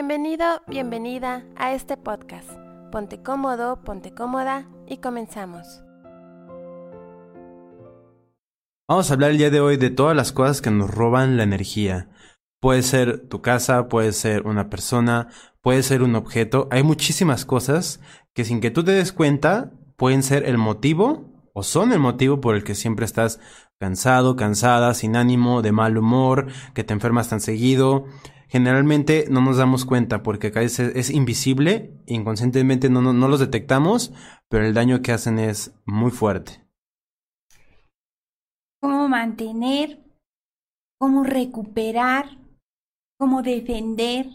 [0.00, 2.48] Bienvenido, bienvenida a este podcast.
[2.92, 5.82] Ponte cómodo, ponte cómoda y comenzamos.
[8.88, 11.42] Vamos a hablar el día de hoy de todas las cosas que nos roban la
[11.42, 12.10] energía.
[12.60, 15.30] Puede ser tu casa, puede ser una persona,
[15.62, 16.68] puede ser un objeto.
[16.70, 18.00] Hay muchísimas cosas
[18.36, 22.40] que sin que tú te des cuenta pueden ser el motivo o son el motivo
[22.40, 23.40] por el que siempre estás
[23.80, 28.06] cansado, cansada, sin ánimo, de mal humor, que te enfermas tan seguido.
[28.48, 33.40] Generalmente no nos damos cuenta porque acá es, es invisible, inconscientemente no, no, no los
[33.40, 34.12] detectamos,
[34.48, 36.64] pero el daño que hacen es muy fuerte.
[38.80, 40.02] Cómo mantener,
[40.98, 42.38] cómo recuperar,
[43.18, 44.26] cómo defender,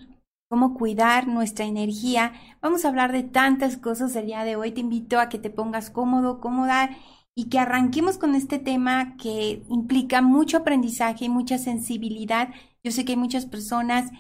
[0.50, 2.34] cómo cuidar nuestra energía.
[2.62, 4.72] Vamos a hablar de tantas cosas el día de hoy.
[4.72, 6.92] Te invito a que te pongas cómodo, cómoda
[7.36, 12.50] y que arranquemos con este tema que implica mucho aprendizaje y mucha sensibilidad.
[12.84, 14.12] Yo sé que hay muchas personas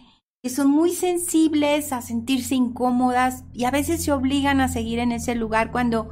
[0.41, 5.11] que son muy sensibles a sentirse incómodas y a veces se obligan a seguir en
[5.11, 6.09] ese lugar cuando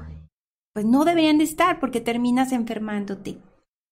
[0.73, 3.39] pues no deberían de estar porque terminas enfermándote.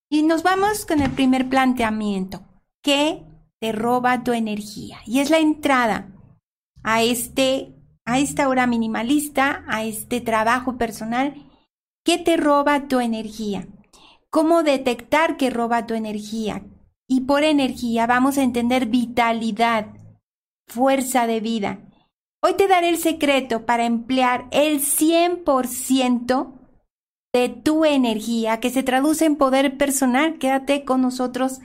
[0.10, 2.42] Y nos vamos con el primer planteamiento.
[2.82, 3.24] ¿Qué
[3.60, 5.00] te roba tu energía?
[5.06, 6.10] Y es la entrada
[6.84, 11.49] a este a esta hora minimalista, a este trabajo personal
[12.04, 13.68] ¿Qué te roba tu energía?
[14.30, 16.64] ¿Cómo detectar que roba tu energía?
[17.08, 19.88] Y por energía vamos a entender vitalidad,
[20.68, 21.80] fuerza de vida.
[22.42, 26.54] Hoy te daré el secreto para emplear el 100%
[27.34, 30.38] de tu energía, que se traduce en poder personal.
[30.38, 31.60] Quédate con nosotros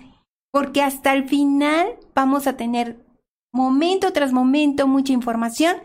[0.50, 3.04] porque hasta el final vamos a tener
[3.52, 5.76] momento tras momento mucha información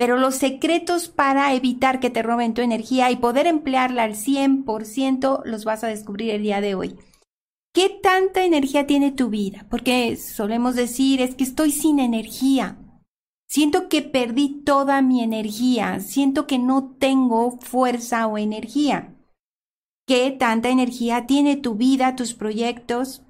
[0.00, 5.42] pero los secretos para evitar que te roben tu energía y poder emplearla al 100%
[5.44, 6.96] los vas a descubrir el día de hoy.
[7.74, 9.66] ¿Qué tanta energía tiene tu vida?
[9.68, 12.78] Porque solemos decir, es que estoy sin energía.
[13.46, 16.00] Siento que perdí toda mi energía.
[16.00, 19.18] Siento que no tengo fuerza o energía.
[20.06, 23.22] ¿Qué tanta energía tiene tu vida, tus proyectos?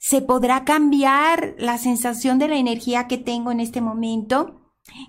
[0.00, 4.61] ¿Se podrá cambiar la sensación de la energía que tengo en este momento?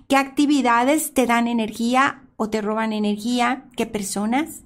[0.08, 3.66] ¿Qué actividades te dan energía o te roban energía?
[3.76, 4.62] ¿Qué personas?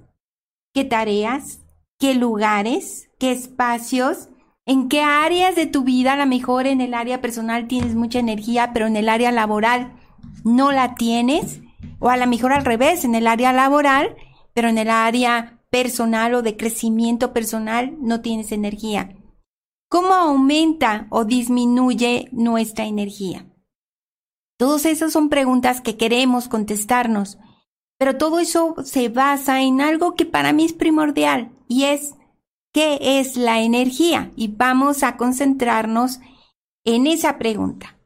[0.75, 1.61] ¿Qué tareas?
[1.99, 3.11] ¿Qué lugares?
[3.19, 4.29] ¿Qué espacios?
[4.67, 6.13] ¿En qué áreas de tu vida?
[6.13, 9.95] A lo mejor en el área personal tienes mucha energía, pero en el área laboral
[10.45, 11.61] no la tienes.
[12.01, 14.15] O a lo mejor al revés, en el área laboral,
[14.55, 19.17] pero en el área personal o de crecimiento personal no tienes energía.
[19.89, 23.47] ¿Cómo aumenta o disminuye nuestra energía?
[24.59, 27.39] Todas esas son preguntas que queremos contestarnos,
[27.97, 32.15] pero todo eso se basa en algo que para mí es primordial y es
[32.73, 34.33] ¿qué es la energía?
[34.37, 36.19] Y vamos a concentrarnos
[36.85, 37.99] en esa pregunta.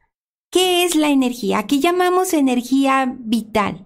[0.51, 1.59] ¿Qué es la energía?
[1.59, 3.85] Aquí llamamos energía vital.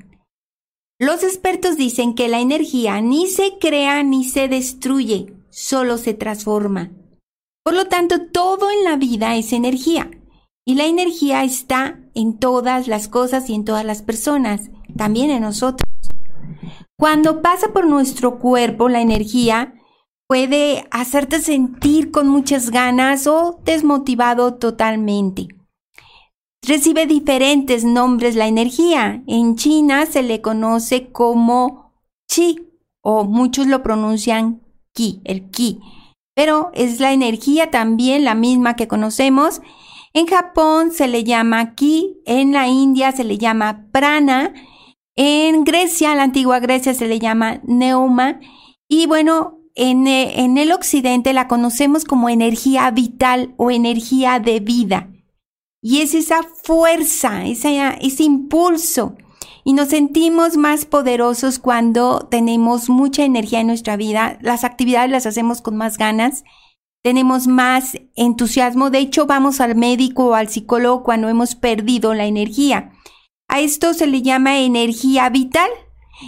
[0.98, 6.90] Los expertos dicen que la energía ni se crea ni se destruye, solo se transforma.
[7.62, 10.10] Por lo tanto, todo en la vida es energía.
[10.64, 15.42] Y la energía está en todas las cosas y en todas las personas, también en
[15.42, 15.86] nosotros.
[16.98, 19.74] Cuando pasa por nuestro cuerpo, la energía
[20.26, 25.48] puede hacerte sentir con muchas ganas o desmotivado totalmente.
[26.66, 29.22] Recibe diferentes nombres la energía.
[29.26, 31.92] En China se le conoce como
[32.28, 32.66] chi
[33.02, 34.62] o muchos lo pronuncian
[34.94, 35.80] ki, el ki.
[36.34, 39.60] Pero es la energía también la misma que conocemos
[40.16, 44.54] en Japón se le llama ki, en la India se le llama prana,
[45.14, 48.40] en Grecia, la antigua Grecia se le llama neuma
[48.88, 54.60] y bueno, en, eh, en el occidente la conocemos como energía vital o energía de
[54.60, 55.10] vida.
[55.82, 59.16] Y es esa fuerza, ese impulso.
[59.64, 64.38] Y nos sentimos más poderosos cuando tenemos mucha energía en nuestra vida.
[64.40, 66.42] Las actividades las hacemos con más ganas
[67.06, 68.90] tenemos más entusiasmo.
[68.90, 72.90] De hecho, vamos al médico o al psicólogo cuando hemos perdido la energía.
[73.46, 75.70] A esto se le llama energía vital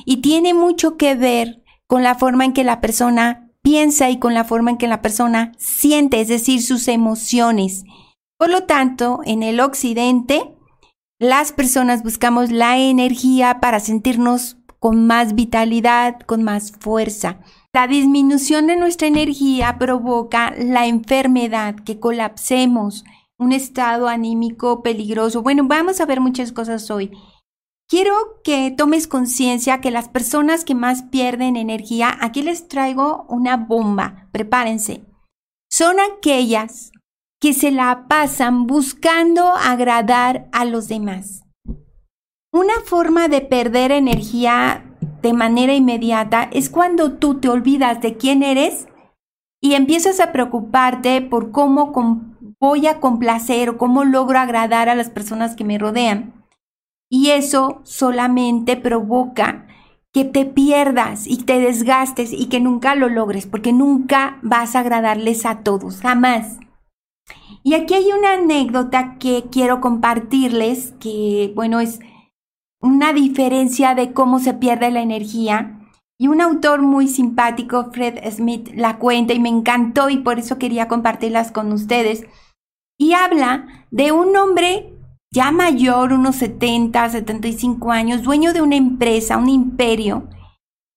[0.04, 4.34] y tiene mucho que ver con la forma en que la persona piensa y con
[4.34, 7.82] la forma en que la persona siente, es decir, sus emociones.
[8.38, 10.54] Por lo tanto, en el occidente,
[11.18, 17.40] las personas buscamos la energía para sentirnos con más vitalidad, con más fuerza.
[17.74, 23.04] La disminución de nuestra energía provoca la enfermedad, que colapsemos,
[23.38, 25.42] un estado anímico peligroso.
[25.42, 27.10] Bueno, vamos a ver muchas cosas hoy.
[27.86, 33.56] Quiero que tomes conciencia que las personas que más pierden energía, aquí les traigo una
[33.56, 35.04] bomba, prepárense,
[35.70, 36.90] son aquellas
[37.40, 41.44] que se la pasan buscando agradar a los demás.
[42.52, 44.87] Una forma de perder energía
[45.22, 48.88] de manera inmediata es cuando tú te olvidas de quién eres
[49.60, 51.92] y empiezas a preocuparte por cómo
[52.60, 56.44] voy a complacer o cómo logro agradar a las personas que me rodean.
[57.10, 59.66] Y eso solamente provoca
[60.12, 64.80] que te pierdas y te desgastes y que nunca lo logres, porque nunca vas a
[64.80, 66.58] agradarles a todos, jamás.
[67.62, 72.00] Y aquí hay una anécdota que quiero compartirles, que bueno, es
[72.80, 75.74] una diferencia de cómo se pierde la energía.
[76.20, 80.58] Y un autor muy simpático, Fred Smith, la cuenta y me encantó y por eso
[80.58, 82.24] quería compartirlas con ustedes.
[82.98, 84.92] Y habla de un hombre
[85.30, 90.28] ya mayor, unos 70, 75 años, dueño de una empresa, un imperio,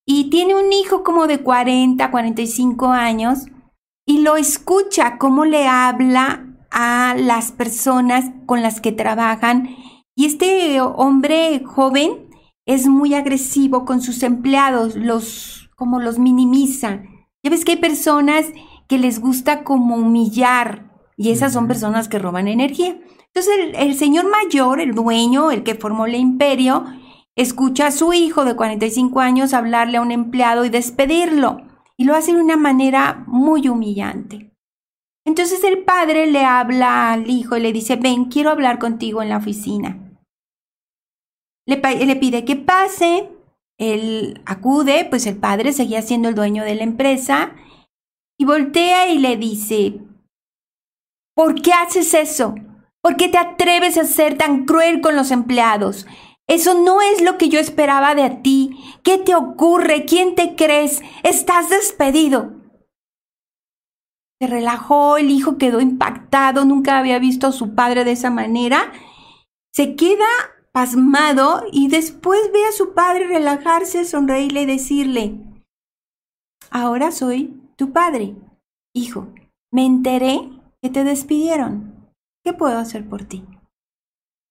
[0.07, 3.48] y tiene un hijo como de 40, 45 años,
[4.07, 9.75] y lo escucha cómo le habla a las personas con las que trabajan.
[10.15, 12.29] Y este hombre joven
[12.65, 17.03] es muy agresivo con sus empleados, los como los minimiza.
[17.43, 18.45] Ya ves que hay personas
[18.87, 22.99] que les gusta como humillar y esas son personas que roban energía.
[23.33, 26.85] Entonces el, señor mayor, el dueño, el que formó el imperio,
[27.35, 31.61] escucha a su hijo de 45 años hablarle a un empleado y despedirlo.
[31.97, 34.50] Y lo hace de una manera muy humillante.
[35.25, 39.29] Entonces el padre le habla al hijo y le dice, ven, quiero hablar contigo en
[39.29, 39.97] la oficina.
[41.68, 43.29] Le, pide que pase,
[43.77, 47.56] él acude, pues el padre seguía siendo el dueño de la empresa,
[48.38, 50.00] y voltea y le dice,
[51.35, 52.56] ¿por qué haces eso?
[53.01, 56.07] ¿Por qué te atreves a ser tan cruel con los empleados?
[56.47, 58.77] Eso no es lo que yo esperaba de ti.
[59.03, 60.06] ¿Qué te ocurre?
[60.06, 61.01] ¿Quién te crees?
[61.23, 62.60] Estás despedido.
[64.41, 68.91] Se relajó, el hijo quedó impactado, nunca había visto a su padre de esa manera.
[69.71, 70.25] Se queda
[70.71, 75.35] pasmado y después ve a su padre relajarse, sonreírle y decirle,
[76.71, 78.33] ahora soy tu padre.
[78.95, 79.27] Hijo,
[79.71, 80.49] me enteré
[80.81, 82.09] que te despidieron.
[82.44, 83.45] ¿Qué puedo hacer por ti?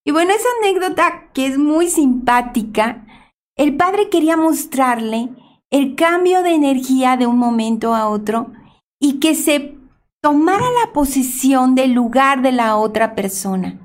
[0.07, 3.09] Y bueno, esa anécdota que es muy simpática,
[3.57, 5.31] el padre quería mostrarle
[5.69, 8.53] el cambio de energía de un momento a otro
[9.01, 9.80] y que se
[10.23, 13.79] tomara la posición del lugar de la otra persona.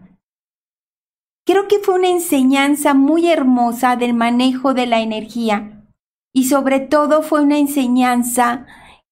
[1.46, 5.86] Creo que fue una enseñanza muy hermosa del manejo de la energía
[6.34, 8.66] y sobre todo fue una enseñanza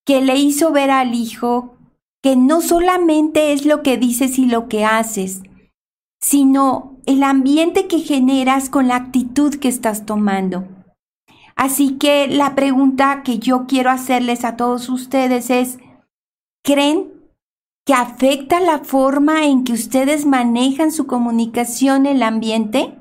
[0.05, 1.77] que le hizo ver al hijo
[2.21, 5.43] que no solamente es lo que dices y lo que haces,
[6.21, 10.67] sino el ambiente que generas con la actitud que estás tomando.
[11.55, 15.79] Así que la pregunta que yo quiero hacerles a todos ustedes es,
[16.63, 17.12] ¿creen
[17.85, 22.97] que afecta la forma en que ustedes manejan su comunicación en el ambiente?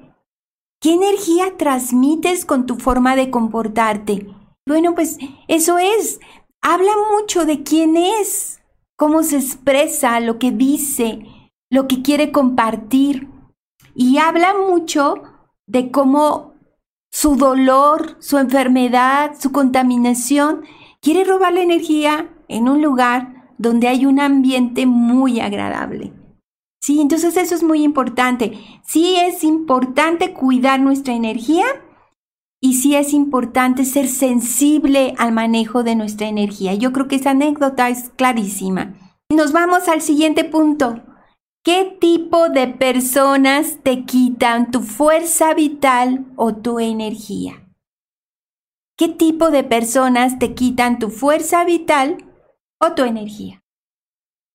[0.81, 4.27] ¿Qué energía transmites con tu forma de comportarte?
[4.67, 6.19] Bueno, pues eso es,
[6.61, 8.63] habla mucho de quién es
[8.97, 11.27] cómo se expresa, lo que dice,
[11.71, 13.29] lo que quiere compartir.
[13.95, 15.23] Y habla mucho
[15.67, 16.55] de cómo
[17.11, 20.63] su dolor, su enfermedad, su contaminación,
[21.01, 26.13] quiere robar la energía en un lugar donde hay un ambiente muy agradable.
[26.83, 28.59] Sí, entonces eso es muy importante.
[28.85, 31.65] Sí es importante cuidar nuestra energía
[32.61, 36.75] y sí es importante ser sensible al manejo de nuestra energía.
[36.75, 38.95] Yo creo que esa anécdota es clarísima.
[39.31, 41.01] Nos vamos al siguiente punto.
[41.65, 47.69] ¿Qué tipo de personas te quitan tu fuerza vital o tu energía?
[48.99, 52.32] ¿Qué tipo de personas te quitan tu fuerza vital
[52.83, 53.63] o tu energía?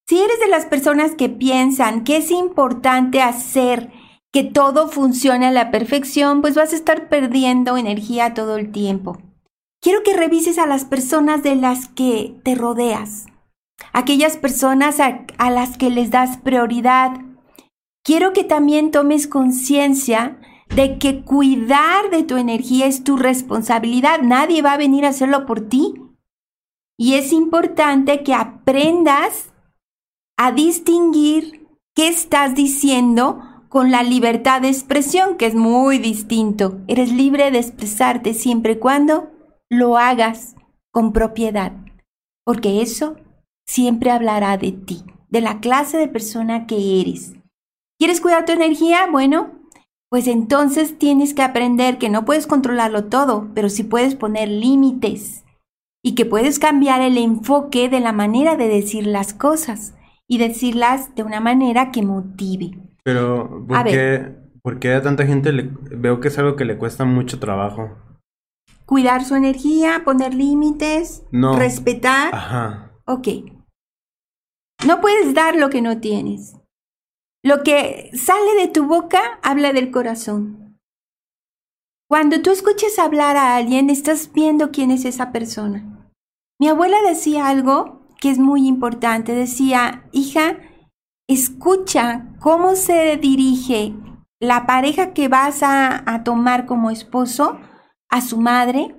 [0.07, 3.91] Si eres de las personas que piensan que es importante hacer
[4.31, 9.17] que todo funcione a la perfección, pues vas a estar perdiendo energía todo el tiempo.
[9.81, 13.25] Quiero que revises a las personas de las que te rodeas,
[13.93, 17.11] aquellas personas a, a las que les das prioridad.
[18.03, 20.39] Quiero que también tomes conciencia
[20.73, 24.21] de que cuidar de tu energía es tu responsabilidad.
[24.21, 25.95] Nadie va a venir a hacerlo por ti.
[26.97, 29.53] Y es importante que aprendas
[30.37, 33.39] a distinguir qué estás diciendo
[33.69, 36.79] con la libertad de expresión, que es muy distinto.
[36.87, 39.29] Eres libre de expresarte siempre y cuando
[39.69, 40.55] lo hagas
[40.91, 41.73] con propiedad,
[42.45, 43.17] porque eso
[43.67, 47.33] siempre hablará de ti, de la clase de persona que eres.
[47.99, 49.07] ¿Quieres cuidar tu energía?
[49.11, 49.51] Bueno,
[50.09, 55.43] pues entonces tienes que aprender que no puedes controlarlo todo, pero sí puedes poner límites
[56.07, 59.93] y que puedes cambiar el enfoque de la manera de decir las cosas.
[60.29, 62.77] y decirlas de una manera que motive.
[63.03, 64.49] Pero, ¿por A qué, ver.
[64.61, 67.97] por qué a tanta gente le, veo que es algo que le cuesta mucho trabajo?
[68.85, 71.57] Cuidar su energía, poner límites, No.
[71.57, 72.35] Respetar.
[72.35, 72.91] Ajá.
[73.05, 73.27] Ok.
[74.85, 76.57] No puedes dar lo que no tienes.
[77.41, 80.77] Lo que sale de tu boca habla del corazón.
[82.09, 85.93] Cuando tú escuches hablar a alguien, estás viendo quién es esa persona.
[86.59, 89.33] Mi abuela decía algo que es muy importante.
[89.33, 90.57] Decía, hija,
[91.27, 93.93] escucha cómo se dirige
[94.39, 97.59] la pareja que vas a, tomar como esposo
[98.09, 98.95] a su madre,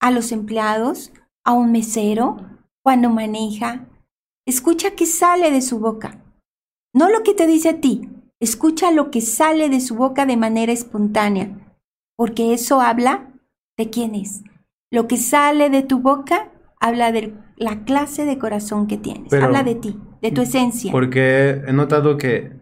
[0.00, 1.12] a los empleados,
[1.44, 2.36] a un mesero,
[2.82, 3.88] cuando maneja.
[4.46, 6.24] Escucha qué sale de su boca.
[6.94, 8.08] No lo que te dice a ti,
[8.40, 11.76] escucha lo que sale de su boca de manera espontánea,
[12.16, 13.32] porque eso habla
[13.76, 14.42] de quién es.
[14.90, 16.50] Lo que sale de tu boca
[16.80, 20.92] habla de la clase de corazón que tienes, Pero- habla de ti, de tu esencia.
[20.92, 22.52] Porque he notado que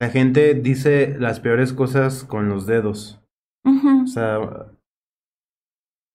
[0.00, 3.20] la gente dice las peores cosas con los dedos.
[3.64, 4.38] O sea,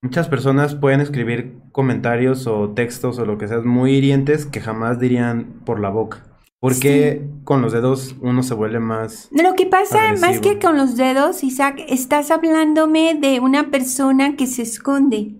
[0.01, 4.99] muchas personas pueden escribir comentarios o textos o lo que sea muy hirientes que jamás
[4.99, 6.23] dirían por la boca.
[6.59, 9.29] ¿Por qué con los dedos uno se vuelve más...
[9.31, 10.43] Lo que pasa, más Agresivo.
[10.53, 15.35] que con los dedos, Isaac, estás hablándome de una persona que se esconde.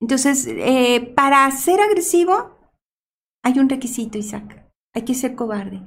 [0.00, 2.56] Entonces, eh, para ser agresivo,
[3.44, 4.66] hay un requisito, Isaac.
[4.94, 5.82] Hay que ser cobarde.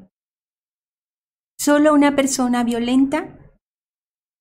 [1.59, 3.37] Solo una persona violenta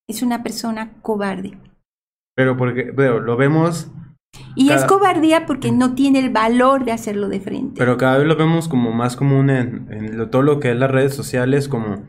[0.08, 1.58] es una persona cobarde.
[2.36, 3.90] Pero porque, veo, lo vemos,
[4.56, 7.78] Y es cobardía porque no tiene el valor de hacerlo de frente.
[7.78, 10.76] pero cada vez lo vemos como más común en, en lo- todo lo que es
[10.76, 12.06] las redes sociales, como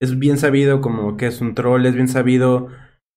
[0.00, 2.68] es bien sabido como que es un troll, es bien sabido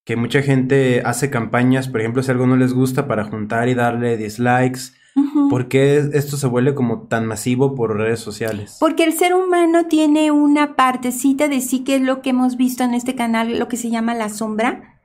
[0.05, 3.73] que mucha gente hace campañas, por ejemplo, si algo no les gusta para juntar y
[3.73, 4.93] darle dislikes.
[5.49, 8.77] ¿Por qué esto se vuelve como tan masivo por redes sociales?
[8.79, 12.83] Porque el ser humano tiene una partecita de sí que es lo que hemos visto
[12.83, 15.01] en este canal, lo que se llama la sombra,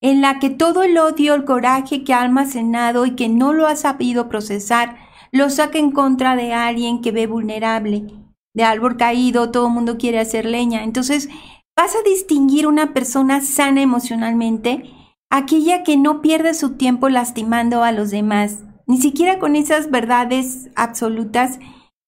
[0.00, 3.66] en la que todo el odio, el coraje que ha almacenado y que no lo
[3.66, 4.96] ha sabido procesar,
[5.32, 8.06] lo saca en contra de alguien que ve vulnerable,
[8.54, 10.84] de árbol caído, todo el mundo quiere hacer leña.
[10.84, 11.28] Entonces,
[11.78, 14.90] vas a distinguir una persona sana emocionalmente,
[15.30, 20.70] aquella que no pierde su tiempo lastimando a los demás, ni siquiera con esas verdades
[20.74, 21.60] absolutas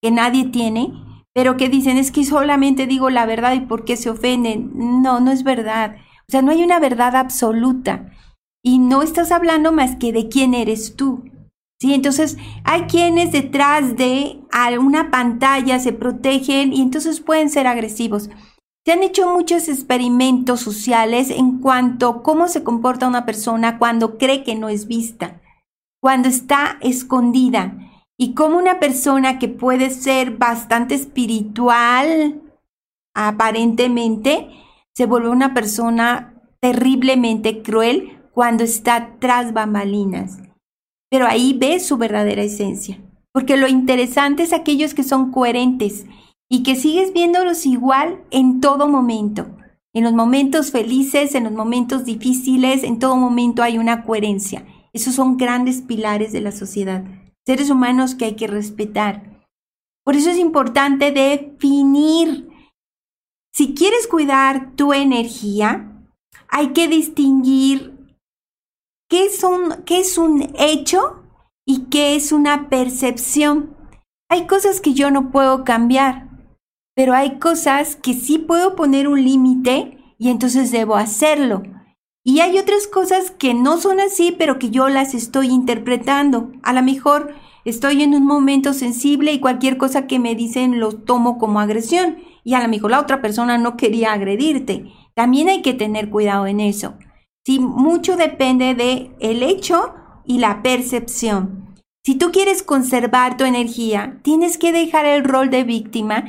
[0.03, 0.93] que nadie tiene,
[1.33, 4.73] pero que dicen es que solamente digo la verdad y por qué se ofenden.
[4.75, 5.99] No, no es verdad.
[6.29, 8.11] O sea, no hay una verdad absoluta.
[8.65, 11.31] Y no estás hablando más que de quién eres tú.
[11.81, 11.95] ¿Sí?
[11.95, 14.41] Entonces, hay quienes detrás de
[14.81, 18.31] una pantalla se protegen y entonces pueden ser agresivos.
[18.85, 24.17] Se han hecho muchos experimentos sociales en cuanto a cómo se comporta una persona cuando
[24.17, 25.41] cree que no es vista,
[26.01, 27.77] cuando está escondida
[28.19, 32.41] y cómo una persona que puede ser bastante espiritual,
[33.15, 34.49] aparentemente,
[34.95, 40.39] se vuelve una persona terriblemente cruel cuando está tras bambalinas.
[41.11, 42.99] Pero ahí ves su verdadera esencia.
[43.33, 46.05] Porque lo interesante es aquellos que son coherentes
[46.51, 49.47] y que sigues viéndolos igual en todo momento.
[49.95, 54.67] En los momentos felices, en los momentos difíciles, en todo momento hay una coherencia.
[54.93, 57.05] Esos son grandes pilares de la sociedad.
[57.47, 59.47] Seres humanos que hay que respetar.
[60.05, 62.49] Por eso es importante definir.
[63.53, 66.05] Si quieres cuidar tu energía,
[66.49, 67.97] hay que distinguir
[69.09, 71.23] qué es un, qué es un hecho
[71.65, 73.77] y qué es una percepción.
[74.29, 76.30] Hay cosas que yo no puedo cambiar,
[76.95, 81.63] pero hay cosas que sí puedo poner un límite y entonces debo hacerlo.
[82.23, 86.53] Y hay otras cosas que no son así, pero que yo las estoy interpretando.
[86.63, 90.93] A lo mejor estoy en un momento sensible y cualquier cosa que me dicen lo
[90.93, 92.19] tomo como agresión.
[92.45, 94.93] Y a lo mejor la otra persona no quería agredirte.
[95.15, 96.95] También hay que tener cuidado en eso.
[97.47, 99.95] Sí, mucho depende de el hecho
[100.27, 101.75] y la percepción.
[102.05, 106.25] Si tú quieres conservar tu energía, tienes que dejar el rol de víctima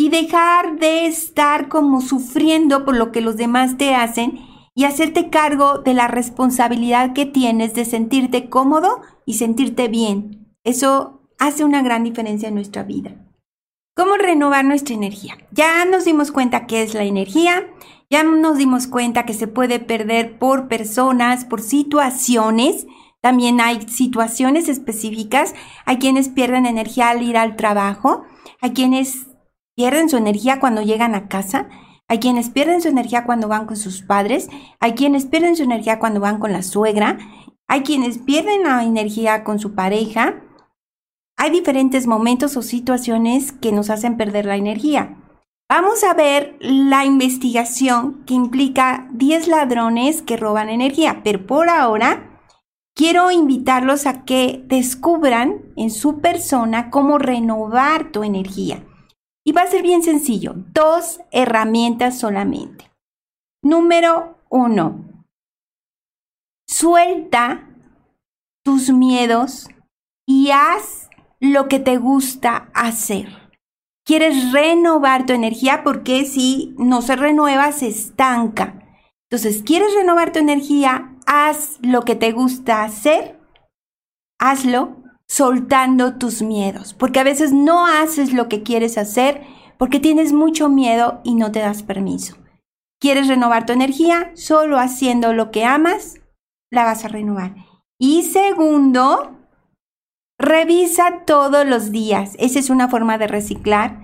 [0.00, 4.40] y dejar de estar como sufriendo por lo que los demás te hacen
[4.74, 10.56] y hacerte cargo de la responsabilidad que tienes de sentirte cómodo y sentirte bien.
[10.64, 13.14] Eso hace una gran diferencia en nuestra vida.
[13.94, 15.36] ¿Cómo renovar nuestra energía?
[15.50, 17.66] Ya nos dimos cuenta qué es la energía,
[18.08, 22.86] ya nos dimos cuenta que se puede perder por personas, por situaciones.
[23.20, 25.54] También hay situaciones específicas.
[25.84, 28.22] Hay quienes pierden energía al ir al trabajo.
[28.62, 29.26] Hay quienes
[29.80, 31.66] pierden su energía cuando llegan a casa.
[32.06, 34.50] Hay quienes pierden su energía cuando van con sus padres.
[34.78, 37.16] Hay quienes pierden su energía cuando van con la suegra.
[37.66, 40.42] Hay quienes pierden la energía con su pareja.
[41.38, 45.16] hay diferentes momentos o situaciones que nos hacen perder la energía.
[45.66, 52.42] Vamos a ver la investigación que implica 10 ladrones que roban energía, pero por ahora
[52.94, 58.84] quiero invitarlos a que descubran en su persona cómo renovar tu energía.
[59.50, 62.88] Y va a ser bien sencillo, dos herramientas solamente.
[63.64, 65.24] Número uno,
[66.68, 67.68] suelta
[68.64, 69.68] tus miedos
[70.24, 73.50] y haz lo que te gusta hacer.
[74.06, 78.86] Quieres renovar tu energía porque si no se renueva, se estanca.
[79.28, 81.16] Entonces, ¿quieres renovar tu energía?
[81.26, 83.36] Haz lo que te gusta hacer.
[84.38, 84.99] Hazlo
[85.30, 89.42] soltando tus miedos, porque a veces no haces lo que quieres hacer
[89.78, 92.36] porque tienes mucho miedo y no te das permiso.
[93.00, 94.32] ¿Quieres renovar tu energía?
[94.34, 96.20] Solo haciendo lo que amas,
[96.72, 97.54] la vas a renovar.
[97.96, 99.38] Y segundo,
[100.36, 102.34] revisa todos los días.
[102.40, 104.02] Esa es una forma de reciclar.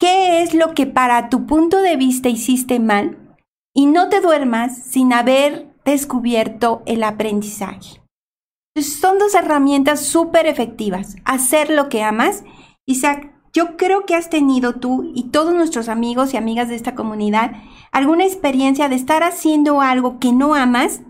[0.00, 3.36] ¿Qué es lo que para tu punto de vista hiciste mal?
[3.72, 8.03] Y no te duermas sin haber descubierto el aprendizaje
[8.82, 11.16] son dos herramientas súper efectivas.
[11.24, 12.44] Hacer lo que amas.
[12.86, 16.94] Isaac, yo creo que has tenido tú y todos nuestros amigos y amigas de esta
[16.94, 17.52] comunidad
[17.92, 21.02] alguna experiencia de estar haciendo algo que no amas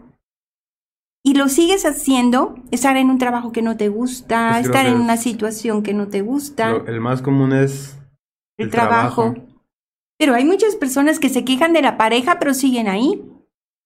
[1.24, 5.00] y lo sigues haciendo, estar en un trabajo que no te gusta, Pues estar en
[5.00, 7.98] una situación que no te gusta, Lo- el más común es
[8.58, 9.34] el, trabajo.
[10.18, 13.22] Pero hay muchas personas que se quejan de la pareja pero siguen ahí.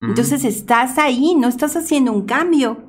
[0.03, 2.88] Entonces estás ahí, no estás haciendo un cambio.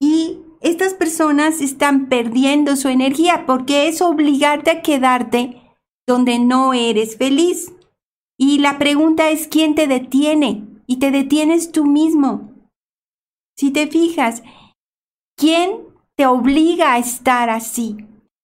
[0.00, 5.60] Y estas personas están perdiendo su energía porque es obligarte a quedarte
[6.06, 7.72] donde no eres feliz.
[8.38, 10.64] Y la pregunta es, ¿quién te detiene?
[10.86, 12.52] Y te detienes tú mismo.
[13.56, 14.42] Si te fijas,
[15.36, 15.80] ¿quién
[16.16, 17.96] te obliga a estar así?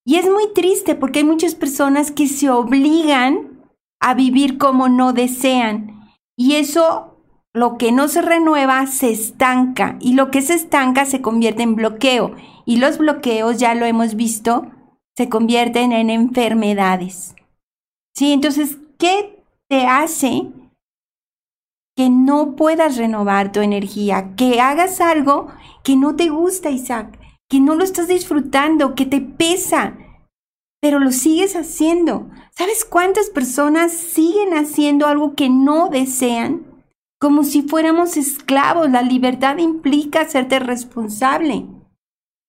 [0.05, 3.65] Y es muy triste porque hay muchas personas que se obligan
[4.01, 6.11] a vivir como no desean.
[6.37, 7.14] Y eso
[7.55, 11.77] lo que no se renueva se estanca y lo que se estanca se convierte en
[11.77, 12.35] bloqueo
[12.67, 14.67] y los bloqueos, ya lo hemos visto,
[15.17, 17.37] se convierten en enfermedades.
[18.17, 20.51] Sí, entonces, ¿qué te hace
[21.97, 24.35] que no puedas renovar tu energía?
[24.35, 25.49] Que hagas algo
[25.85, 29.97] que no te gusta, Isaac, que no lo estás disfrutando, que te pesa,
[30.81, 32.29] pero lo sigues haciendo.
[32.51, 36.74] ¿Sabes cuántas personas siguen haciendo algo que no desean?
[37.25, 38.91] Como si fuéramos esclavos.
[38.91, 41.65] La libertad implica hacerte responsable.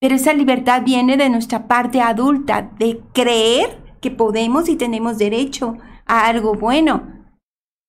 [0.01, 5.77] Pero esa libertad viene de nuestra parte adulta, de creer que podemos y tenemos derecho
[6.05, 7.03] a algo bueno.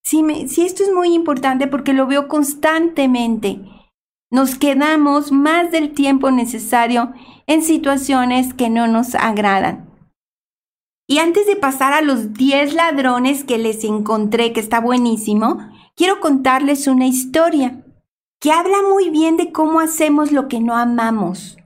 [0.05, 0.25] Sí,
[0.59, 3.63] esto es muy importante porque lo veo constantemente.
[4.31, 7.13] Nos quedamos más del tiempo necesario
[7.49, 9.91] en situaciones que no nos agradan.
[11.09, 15.59] Y antes de pasar a los 10 ladrones que les encontré, que está buenísimo,
[15.97, 17.83] quiero contarles una historia
[18.39, 21.57] que habla muy bien de cómo hacemos lo que no amamos.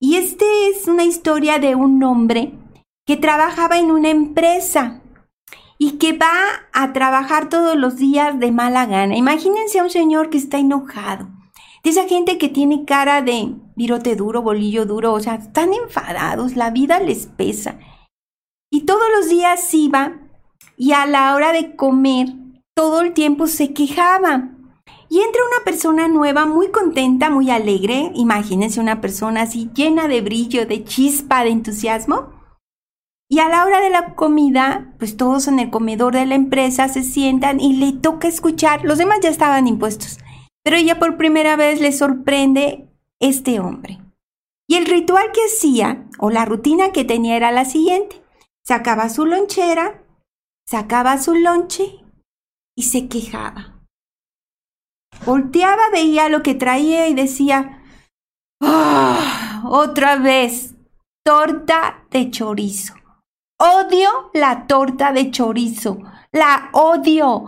[0.00, 2.52] Y este es una historia de un hombre
[3.06, 5.02] que trabajaba en una empresa
[5.78, 6.32] y que va
[6.72, 9.16] a trabajar todos los días de mala gana.
[9.16, 11.28] Imagínense a un señor que está enojado.
[11.82, 16.56] De esa gente que tiene cara de virote duro, bolillo duro, o sea, están enfadados,
[16.56, 17.78] la vida les pesa.
[18.70, 20.18] Y todos los días iba
[20.76, 22.28] y a la hora de comer
[22.76, 24.50] todo el tiempo se quejaba.
[25.08, 28.12] Y entra una persona nueva, muy contenta, muy alegre.
[28.14, 32.34] Imagínense una persona así llena de brillo, de chispa, de entusiasmo.
[33.28, 36.88] Y a la hora de la comida, pues todos en el comedor de la empresa
[36.88, 38.84] se sientan y le toca escuchar.
[38.84, 40.18] Los demás ya estaban impuestos.
[40.62, 44.00] Pero ella por primera vez le sorprende este hombre.
[44.68, 48.20] Y el ritual que hacía, o la rutina que tenía era la siguiente.
[48.64, 50.02] Sacaba su lonchera,
[50.66, 52.05] sacaba su lonche
[52.76, 53.82] y se quejaba.
[55.24, 57.82] Volteaba, veía lo que traía y decía,
[58.60, 60.74] "Ah, otra vez,
[61.24, 62.94] torta de chorizo.
[63.58, 65.98] Odio la torta de chorizo,
[66.30, 67.46] la odio.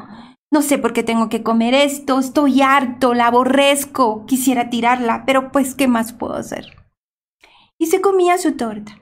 [0.51, 5.53] No sé por qué tengo que comer esto, estoy harto, la aborrezco, quisiera tirarla, pero
[5.53, 6.75] pues, ¿qué más puedo hacer?
[7.79, 8.99] Y se comía su torta.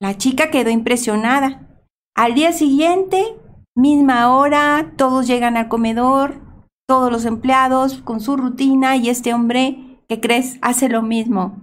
[0.00, 1.68] La chica quedó impresionada.
[2.16, 3.36] Al día siguiente,
[3.74, 6.40] misma hora, todos llegan al comedor,
[6.86, 10.58] todos los empleados con su rutina y este hombre, ¿qué crees?
[10.62, 11.56] Hace lo mismo.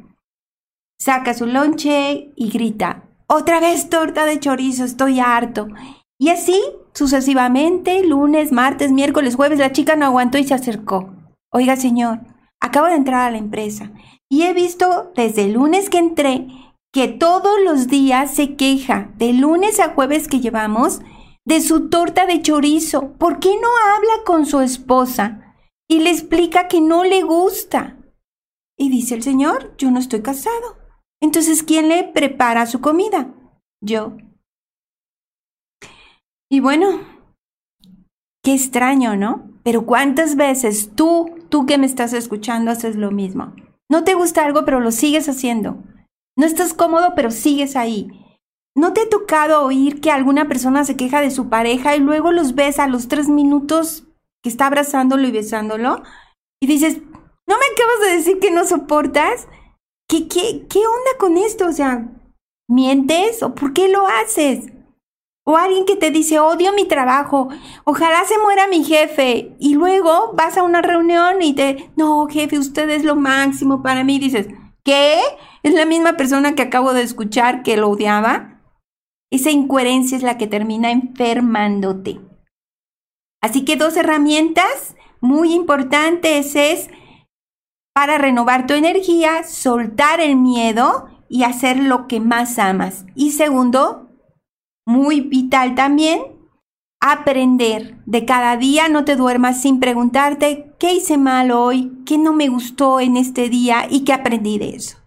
[1.00, 5.67] Saca su lonche y grita, otra vez torta de chorizo, estoy harto.
[6.19, 6.60] Y así,
[6.93, 11.13] sucesivamente, lunes, martes, miércoles, jueves, la chica no aguantó y se acercó.
[11.52, 12.22] Oiga, señor,
[12.60, 13.91] acabo de entrar a la empresa
[14.30, 16.48] y he visto desde el lunes que entré
[16.91, 21.02] que todos los días se queja, de lunes a jueves que llevamos,
[21.45, 23.13] de su torta de chorizo.
[23.13, 25.56] ¿Por qué no habla con su esposa
[25.89, 27.97] y le explica que no le gusta?
[28.78, 30.78] Y dice el Señor, yo no estoy casado.
[31.21, 33.34] Entonces, ¿quién le prepara su comida?
[33.82, 34.15] Yo.
[36.49, 37.02] Y bueno,
[38.43, 39.52] qué extraño, ¿no?
[39.63, 43.54] Pero ¿cuántas veces tú, tú que me estás escuchando, haces lo mismo?
[43.91, 45.84] No te gusta algo, pero lo sigues haciendo.
[46.38, 48.18] No estás cómodo, pero sigues ahí.
[48.75, 52.32] ¿No te ha tocado oír que alguna persona se queja de su pareja y luego
[52.32, 54.05] los ves a los tres minutos
[54.43, 56.03] que está abrazándolo y besándolo?
[56.62, 59.47] Y dices, ¿no me acabas de decir que no soportas?
[60.08, 61.67] ¿Qué, qué, qué onda con esto?
[61.67, 62.08] O sea,
[62.69, 64.67] ¿mientes o por qué lo haces?
[65.45, 67.49] O alguien que te dice, odio mi trabajo,
[67.84, 69.55] ojalá se muera mi jefe.
[69.60, 74.03] Y luego vas a una reunión y te, no, jefe, usted es lo máximo para
[74.03, 74.17] mí.
[74.17, 74.47] Y dices,
[74.84, 75.19] ¿qué?
[75.63, 78.59] ¿Es la misma persona que acabo de escuchar que lo odiaba?
[79.32, 82.20] Esa incoherencia es la que termina enfermándote.
[83.42, 86.89] Así que dos herramientas muy importantes es
[87.94, 93.06] para renovar tu energía, soltar el miedo y hacer lo que más amas.
[93.15, 94.10] Y segundo,
[94.86, 96.22] muy vital también,
[97.00, 97.98] aprender.
[98.06, 102.48] De cada día no te duermas sin preguntarte qué hice mal hoy, qué no me
[102.48, 104.98] gustó en este día y qué aprendí de eso.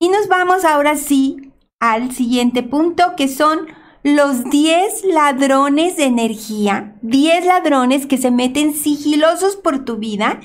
[0.00, 1.49] Y nos vamos ahora sí
[1.80, 3.66] al siguiente punto que son
[4.02, 10.40] los 10 ladrones de energía, 10 ladrones que se meten sigilosos por tu vida,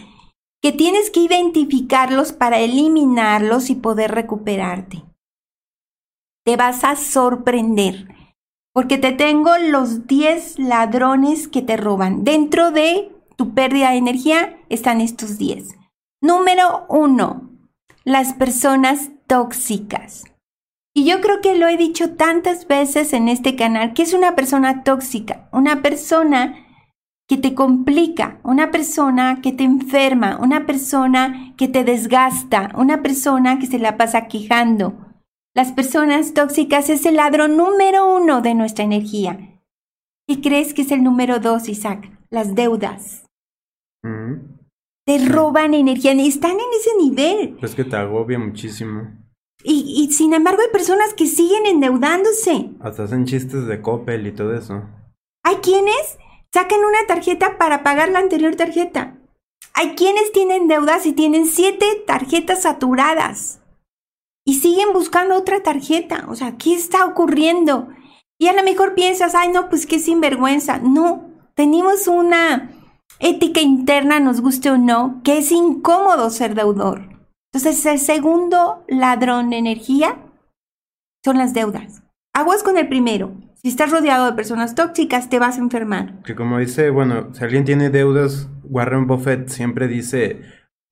[0.61, 5.03] que tienes que identificarlos para eliminarlos y poder recuperarte.
[6.43, 8.07] Te vas a sorprender
[8.73, 12.23] porque te tengo los 10 ladrones que te roban.
[12.25, 15.75] Dentro de tu pérdida de energía están estos 10.
[16.21, 17.49] Número 1.
[18.03, 20.25] Las personas tóxicas.
[20.97, 24.33] Y yo creo que lo he dicho tantas veces en este canal, que es una
[24.33, 26.55] persona tóxica, una persona
[27.27, 33.59] que te complica, una persona que te enferma, una persona que te desgasta, una persona
[33.59, 35.05] que se la pasa quejando,
[35.53, 39.61] las personas tóxicas es el ladrón número uno de nuestra energía.
[40.27, 42.09] ¿Qué crees que es el número dos, Isaac?
[42.29, 43.25] Las deudas.
[44.03, 44.57] Mm.
[45.05, 47.57] Te roban energía, están en ese nivel.
[47.61, 49.24] Es que te agobia muchísimo.
[49.67, 52.69] Y, y, sin embargo hay personas que siguen endeudándose.
[52.81, 54.83] Hasta hacen chistes de Coppel y todo eso.
[55.43, 56.19] Hay quienes
[56.53, 59.17] sacan una tarjeta para pagar la anterior tarjeta.
[59.73, 63.59] Hay quienes tienen deudas y tienen siete tarjetas saturadas
[64.45, 66.25] y siguen buscando otra tarjeta.
[66.29, 67.87] O sea, ¿qué está ocurriendo?
[68.37, 70.77] Y a lo mejor piensas, ay, no, pues qué sinvergüenza.
[70.77, 72.71] No, tenemos una
[73.17, 77.14] ética interna, nos guste o no, que es incómodo ser deudor.
[77.55, 80.17] Entonces, el segundo ladrón de energía
[81.23, 82.03] son las deudas.
[82.33, 83.31] Aguas con el primero.
[83.53, 86.21] Si estás rodeado de personas tóxicas, te vas a enfermar.
[86.23, 90.41] Que como dice, bueno, si alguien tiene deudas, Warren Buffett siempre dice,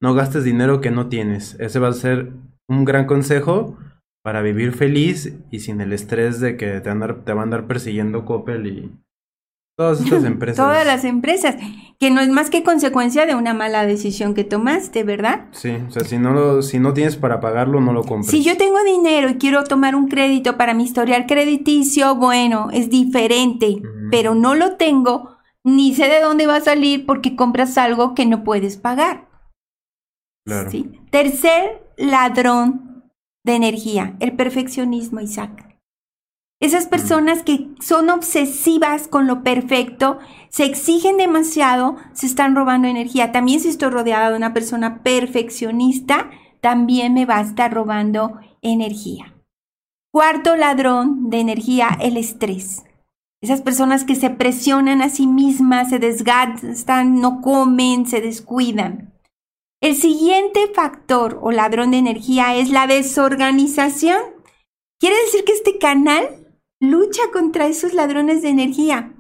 [0.02, 1.58] no gastes dinero que no tienes.
[1.60, 2.32] Ese va a ser
[2.70, 3.78] un gran consejo
[4.24, 7.68] para vivir feliz y sin el estrés de que te, andar, te va a andar
[7.68, 8.92] persiguiendo Coppel y
[9.76, 10.58] todas estas empresas.
[10.58, 11.56] Todas las empresas,
[12.00, 15.48] que no es más que consecuencia de una mala decisión que tomaste, ¿verdad?
[15.52, 18.32] Sí, o sea, si no, si no tienes para pagarlo, no lo compres.
[18.32, 22.90] Si yo tengo dinero y quiero tomar un crédito para mi historial crediticio, bueno, es
[22.90, 23.82] diferente,
[24.12, 28.26] pero no lo tengo, ni sé de dónde va a salir porque compras algo que
[28.26, 29.30] no puedes pagar.
[30.46, 30.70] Claro.
[30.70, 31.00] ¿Sí?
[31.10, 33.12] Tercer ladrón
[33.46, 35.73] de energía, el perfeccionismo, Isaac.
[36.64, 43.34] Esas personas que son obsesivas con lo perfecto, se exigen demasiado, se están robando energía.
[43.34, 49.36] También si estoy rodeada de una persona perfeccionista, también me va a estar robando energía.
[50.10, 52.86] Cuarto ladrón de energía, el estrés.
[53.42, 59.14] Esas personas que se presionan a sí mismas, se desgastan, no comen, se descuidan.
[59.82, 64.22] El siguiente factor o ladrón de energía es la desorganización.
[64.98, 66.43] Quiere decir que este canal
[66.84, 69.14] lucha contra esos ladrones de energía,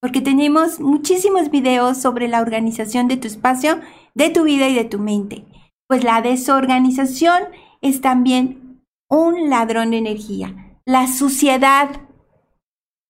[0.00, 3.80] porque tenemos muchísimos videos sobre la organización de tu espacio,
[4.14, 5.44] de tu vida y de tu mente.
[5.86, 7.44] Pues la desorganización
[7.80, 10.78] es también un ladrón de energía.
[10.84, 12.00] La suciedad.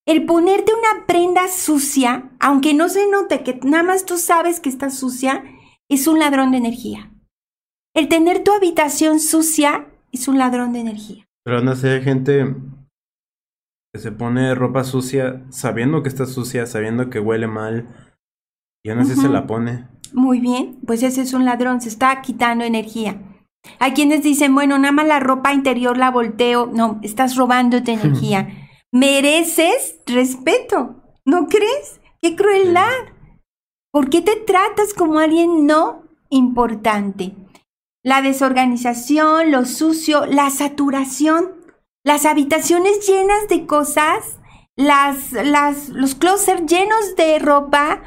[0.07, 4.69] El ponerte una prenda sucia, aunque no se note que nada más tú sabes que
[4.69, 5.43] está sucia,
[5.89, 7.11] es un ladrón de energía.
[7.95, 11.25] El tener tu habitación sucia es un ladrón de energía.
[11.43, 12.55] Pero no sé, gente
[13.95, 18.11] que se pone ropa sucia sabiendo que está sucia, sabiendo que huele mal,
[18.83, 19.87] y aún así se la pone.
[20.13, 23.23] Muy bien, pues ese es un ladrón, se está quitando energía.
[23.79, 26.69] Hay quienes dicen, bueno, nada más la ropa interior la volteo.
[26.75, 28.69] No, estás robándote energía.
[28.91, 32.01] Mereces respeto, ¿no crees?
[32.21, 32.91] ¡Qué crueldad!
[33.93, 37.37] ¿Por qué te tratas como alguien no importante?
[38.03, 41.64] La desorganización, lo sucio, la saturación,
[42.05, 44.39] las habitaciones llenas de cosas,
[44.77, 48.03] las, las, los closets llenos de ropa,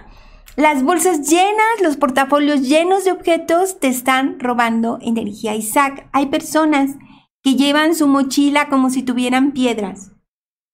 [0.56, 5.56] las bolsas llenas, los portafolios llenos de objetos te están robando energía.
[5.56, 6.96] Isaac, hay personas
[7.44, 10.12] que llevan su mochila como si tuvieran piedras.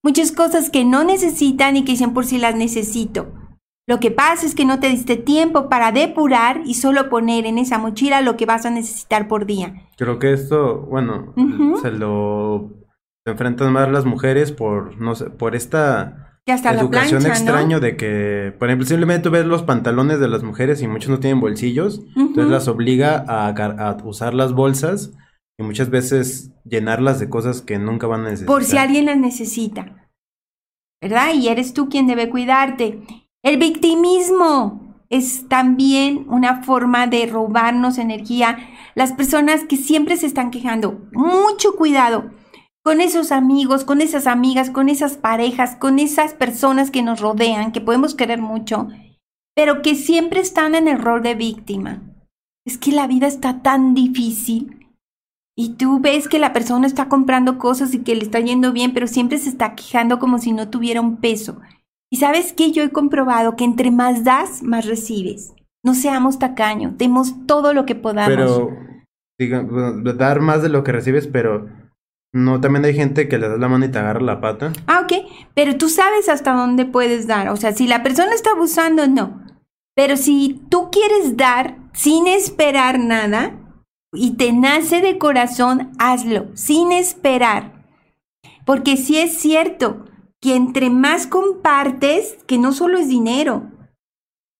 [0.03, 3.33] Muchas cosas que no necesitan y que dicen por si las necesito.
[3.87, 7.57] Lo que pasa es que no te diste tiempo para depurar y solo poner en
[7.57, 9.87] esa mochila lo que vas a necesitar por día.
[9.97, 11.33] Creo que esto, bueno,
[11.81, 12.82] se lo
[13.25, 17.95] enfrentan más las mujeres por, no sé, por esta que hasta educación la extraño de
[17.95, 21.39] que, por ejemplo, simplemente tú ves los pantalones de las mujeres y muchos no tienen
[21.39, 25.13] bolsillos, entonces las obliga a, a, usar las bolsas
[25.57, 28.47] y muchas veces llenarlas de cosas que nunca van a necesitar.
[28.47, 30.09] Por si alguien las necesita,
[31.01, 31.33] ¿verdad?
[31.33, 33.01] Y eres tú quien debe cuidarte.
[33.41, 38.57] El victimismo es también una forma de robarnos energía.
[38.95, 42.31] Las personas que siempre se están quejando, mucho cuidado
[42.83, 47.71] con esos amigos, con esas amigas, con esas parejas, con esas personas que nos rodean,
[47.71, 48.89] que podemos querer mucho,
[49.55, 52.01] pero que siempre están en el rol de víctima.
[52.65, 54.79] Es que la vida está tan difícil.
[55.55, 58.93] Y tú ves que la persona está comprando cosas y que le está yendo bien,
[58.93, 61.61] pero siempre se está quejando como si no tuviera un peso.
[62.11, 65.53] Y sabes que yo he comprobado que entre más das, más recibes.
[65.85, 68.69] No seamos tacaños, demos todo lo que podamos.
[69.37, 71.67] Pero, dar más de lo que recibes, pero
[72.33, 74.73] no, también hay gente que le das la mano y te agarra la pata.
[74.87, 75.13] Ah, ok.
[75.53, 77.49] Pero tú sabes hasta dónde puedes dar.
[77.49, 79.43] O sea, si la persona está abusando, no.
[79.95, 83.55] Pero si tú quieres dar sin esperar nada
[84.11, 87.85] y te nace de corazón, hazlo, sin esperar.
[88.65, 90.05] Porque si es cierto
[90.41, 93.69] que entre más compartes, que no solo es dinero,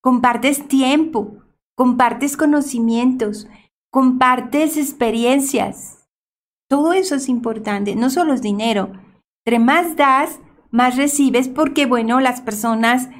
[0.00, 1.38] compartes tiempo,
[1.76, 3.48] compartes conocimientos,
[3.90, 5.93] compartes experiencias,
[6.74, 8.90] todo eso es importante, no solo es dinero.
[9.46, 10.40] Entre más das,
[10.72, 13.10] más recibes porque, bueno, las personas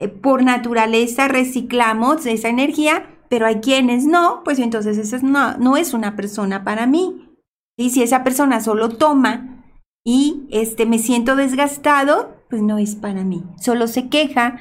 [0.00, 5.76] eh, por naturaleza reciclamos esa energía, pero hay quienes no, pues entonces esa no, no
[5.76, 7.30] es una persona para mí.
[7.78, 9.64] Y si esa persona solo toma
[10.04, 13.44] y este, me siento desgastado, pues no es para mí.
[13.60, 14.56] Solo se queja,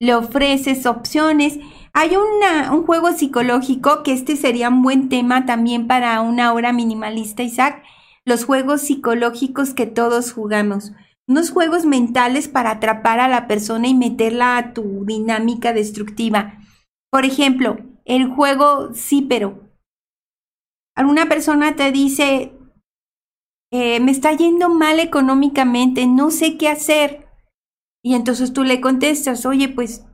[0.00, 1.60] le ofreces opciones.
[1.92, 7.42] Hay un juego psicológico que este sería un buen tema también para una hora minimalista,
[7.42, 7.84] Isaac.
[8.24, 10.92] Los juegos psicológicos que todos jugamos.
[11.28, 16.58] Unos juegos mentales para atrapar a la persona y meterla a tu dinámica destructiva.
[17.10, 19.68] Por ejemplo, el juego sí, pero.
[20.96, 22.52] Alguna persona te dice,
[23.70, 27.29] eh, me está yendo mal económicamente, no sé qué hacer.
[28.02, 30.04] Y entonces tú le contestas, oye, pues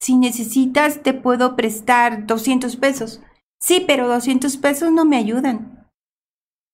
[0.00, 3.20] si necesitas te puedo prestar 200 pesos.
[3.60, 5.88] Sí, pero 200 pesos no me ayudan.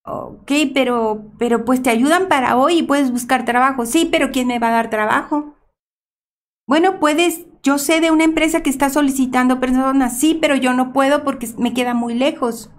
[0.03, 3.85] Ok, pero, pero pues te ayudan para hoy y puedes buscar trabajo.
[3.85, 5.55] Sí, pero ¿quién me va a dar trabajo?
[6.67, 10.93] Bueno, puedes, yo sé de una empresa que está solicitando personas, sí, pero yo no
[10.93, 12.71] puedo porque me queda muy lejos.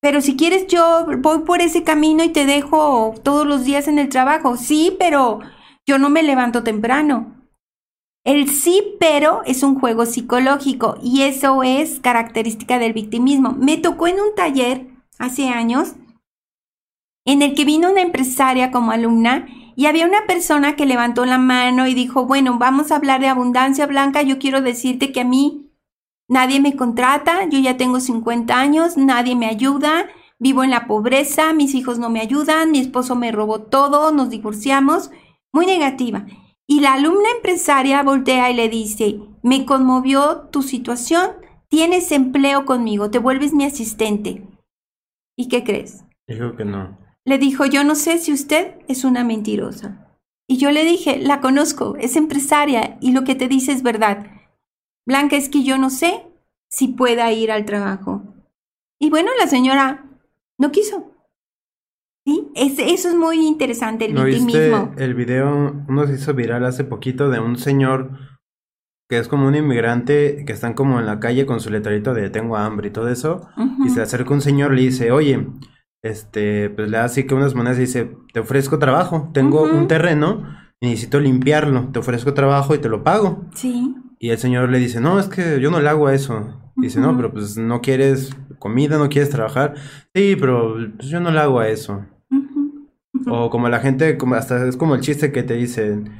[0.00, 3.98] Pero si quieres, yo voy por ese camino y te dejo todos los días en
[3.98, 4.56] el trabajo.
[4.56, 5.40] Sí, pero
[5.90, 7.34] yo no me levanto temprano.
[8.24, 13.56] El sí, pero es un juego psicológico y eso es característica del victimismo.
[13.58, 14.86] Me tocó en un taller
[15.18, 15.94] hace años
[17.24, 21.38] en el que vino una empresaria como alumna y había una persona que levantó la
[21.38, 25.24] mano y dijo, bueno, vamos a hablar de abundancia blanca, yo quiero decirte que a
[25.24, 25.72] mí
[26.28, 30.06] nadie me contrata, yo ya tengo 50 años, nadie me ayuda,
[30.38, 34.30] vivo en la pobreza, mis hijos no me ayudan, mi esposo me robó todo, nos
[34.30, 35.10] divorciamos
[35.52, 36.26] muy negativa.
[36.66, 41.30] Y la alumna empresaria voltea y le dice, me conmovió tu situación,
[41.68, 44.46] tienes empleo conmigo, te vuelves mi asistente.
[45.36, 46.04] ¿Y qué crees?
[46.28, 46.96] Dijo que no.
[47.24, 50.18] Le dijo, yo no sé si usted es una mentirosa.
[50.48, 54.26] Y yo le dije, la conozco, es empresaria y lo que te dice es verdad.
[55.06, 56.26] Blanca, es que yo no sé
[56.68, 58.22] si pueda ir al trabajo.
[59.00, 60.04] Y bueno, la señora
[60.58, 61.09] no quiso.
[62.24, 66.84] Sí, eso es muy interesante, el ¿No Viste el video, uno se hizo viral hace
[66.84, 68.10] poquito de un señor
[69.08, 72.30] que es como un inmigrante que están como en la calle con su letrerito de
[72.30, 73.48] tengo hambre y todo eso.
[73.84, 75.48] Y se acerca un señor y le dice, oye,
[76.04, 79.88] este, pues le da así que unas monedas y dice, te ofrezco trabajo, tengo un
[79.88, 80.44] terreno
[80.80, 83.44] necesito limpiarlo, te ofrezco trabajo y te lo pago.
[83.54, 83.94] Sí.
[84.18, 86.69] Y el señor le dice, no, es que yo no le hago eso.
[86.80, 89.74] Dice, no, pero pues no quieres comida, no quieres trabajar.
[90.14, 92.04] Sí, pero pues, yo no le hago a eso.
[93.26, 96.10] O como la gente, como hasta es como el chiste que te dicen,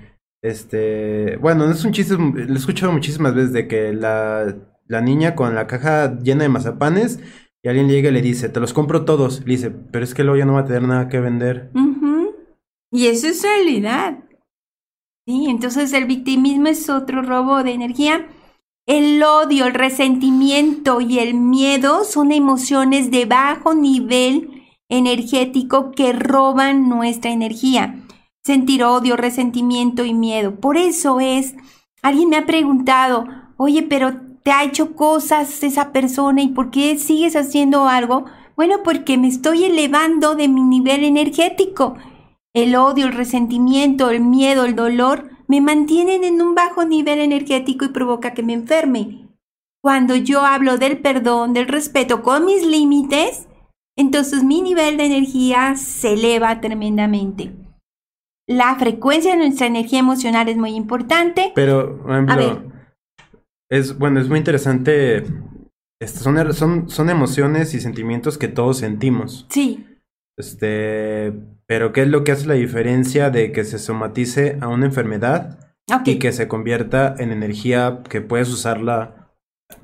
[0.43, 4.55] este, bueno, no es un chiste, lo he escuchado muchísimas veces de que la,
[4.87, 7.21] la niña con la caja llena de mazapanes
[7.63, 9.41] y alguien llega y le dice, te los compro todos.
[9.41, 11.71] Le dice, pero es que luego ya no va a tener nada que vender.
[12.91, 14.19] Y eso es realidad.
[15.27, 18.27] Sí, entonces el victimismo es otro robo de energía.
[18.91, 26.89] El odio, el resentimiento y el miedo son emociones de bajo nivel energético que roban
[26.89, 28.05] nuestra energía.
[28.43, 30.57] Sentir odio, resentimiento y miedo.
[30.57, 31.55] Por eso es,
[32.03, 36.99] alguien me ha preguntado, oye, pero te ha hecho cosas esa persona y por qué
[36.99, 38.25] sigues haciendo algo?
[38.57, 41.95] Bueno, porque me estoy elevando de mi nivel energético.
[42.53, 47.85] El odio, el resentimiento, el miedo, el dolor me mantienen en un bajo nivel energético
[47.85, 49.27] y provoca que me enferme.
[49.83, 53.49] Cuando yo hablo del perdón, del respeto con mis límites,
[53.99, 57.51] entonces mi nivel de energía se eleva tremendamente.
[58.47, 61.51] La frecuencia de nuestra energía emocional es muy importante.
[61.57, 62.73] Pero, por ejemplo,
[63.69, 65.25] es bueno, es muy interesante.
[66.07, 69.47] Son, son, son emociones y sentimientos que todos sentimos.
[69.51, 69.85] Sí.
[70.39, 71.33] Este,
[71.71, 75.73] pero ¿qué es lo que hace la diferencia de que se somatice a una enfermedad
[76.05, 79.31] y que se convierta en energía que puedes usarla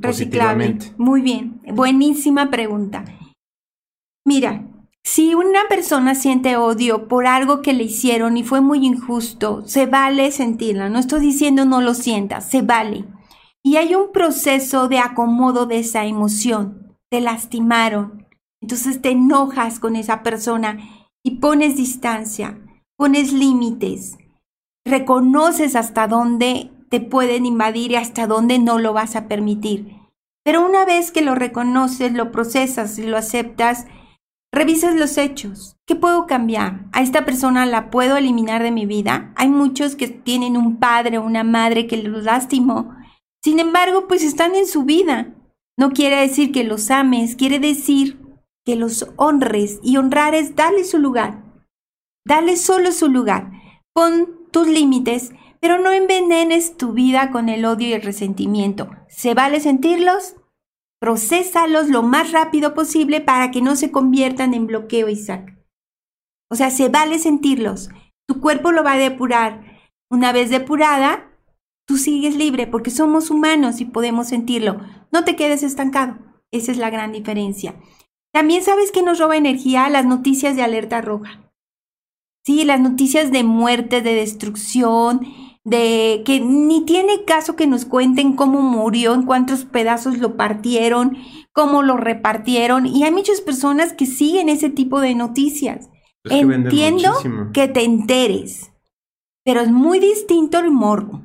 [0.02, 0.92] positivamente?
[0.96, 3.04] Muy bien, buenísima pregunta.
[4.24, 4.66] Mira,
[5.04, 9.86] si una persona siente odio por algo que le hicieron y fue muy injusto, se
[9.86, 10.88] vale sentirla.
[10.88, 13.04] No estoy diciendo no lo sientas, se vale.
[13.62, 16.96] Y hay un proceso de acomodo de esa emoción.
[17.12, 18.26] Te lastimaron.
[18.60, 20.78] Entonces te enojas con esa persona
[21.26, 22.56] y pones distancia,
[22.96, 24.16] pones límites,
[24.86, 29.96] reconoces hasta dónde te pueden invadir y hasta dónde no lo vas a permitir.
[30.44, 33.86] Pero una vez que lo reconoces, lo procesas y lo aceptas,
[34.54, 35.76] Revisas los hechos.
[35.86, 36.86] ¿Qué puedo cambiar?
[36.92, 39.34] ¿A esta persona la puedo eliminar de mi vida?
[39.36, 42.94] Hay muchos que tienen un padre o una madre que los lastimó.
[43.44, 45.34] Sin embargo, pues están en su vida.
[45.76, 48.18] No quiere decir que los ames, quiere decir
[48.66, 51.44] que los honres y honrar es darle su lugar.
[52.26, 53.52] Dale solo su lugar.
[53.94, 58.90] Pon tus límites, pero no envenenes tu vida con el odio y el resentimiento.
[59.08, 60.34] ¿Se vale sentirlos?
[61.00, 65.56] Procésalos lo más rápido posible para que no se conviertan en bloqueo, Isaac.
[66.50, 67.90] O sea, se vale sentirlos.
[68.26, 69.64] Tu cuerpo lo va a depurar.
[70.10, 71.30] Una vez depurada,
[71.86, 74.80] tú sigues libre porque somos humanos y podemos sentirlo.
[75.12, 76.18] No te quedes estancado.
[76.50, 77.76] Esa es la gran diferencia.
[78.36, 81.40] También sabes que nos roba energía las noticias de alerta roja.
[82.44, 85.26] Sí, las noticias de muerte, de destrucción,
[85.64, 91.16] de que ni tiene caso que nos cuenten cómo murió, en cuántos pedazos lo partieron,
[91.52, 92.84] cómo lo repartieron.
[92.84, 95.88] Y hay muchas personas que siguen ese tipo de noticias.
[96.24, 97.14] Entiendo
[97.54, 98.70] que te enteres,
[99.46, 101.22] pero es muy distinto el morbo.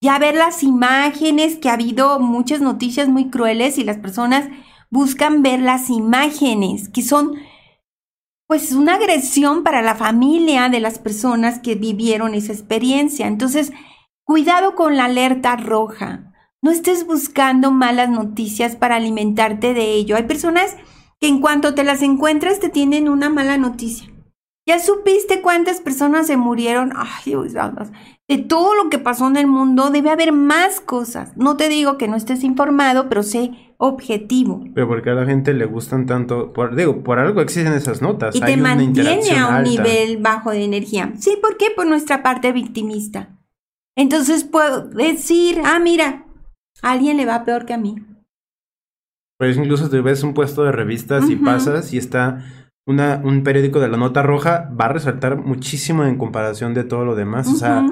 [0.00, 4.48] Ya ver las imágenes, que ha habido muchas noticias muy crueles y las personas
[4.90, 7.34] buscan ver las imágenes, que son
[8.46, 13.26] pues una agresión para la familia de las personas que vivieron esa experiencia.
[13.26, 13.72] Entonces,
[14.24, 16.32] cuidado con la alerta roja.
[16.62, 20.16] No estés buscando malas noticias para alimentarte de ello.
[20.16, 20.76] Hay personas
[21.20, 24.08] que en cuanto te las encuentras te tienen una mala noticia.
[24.68, 26.92] ¿Ya supiste cuántas personas se murieron?
[26.96, 27.52] Ay, Dios,
[28.28, 31.36] de todo lo que pasó en el mundo debe haber más cosas.
[31.36, 34.64] No te digo que no estés informado, pero sé objetivo.
[34.74, 38.34] Pero porque a la gente le gustan tanto, por, digo, por algo existen esas notas.
[38.34, 41.12] Y te mantiene a un nivel bajo de energía.
[41.18, 41.66] Sí, ¿por qué?
[41.74, 43.36] Por nuestra parte victimista.
[43.96, 46.26] Entonces puedo decir, ah, mira,
[46.82, 47.96] a alguien le va peor que a mí.
[49.38, 52.44] Pues incluso te ves un puesto de revistas y pasas y está
[52.86, 57.04] una, un periódico de la nota roja, va a resaltar muchísimo en comparación de todo
[57.04, 57.48] lo demás.
[57.48, 57.86] O sea,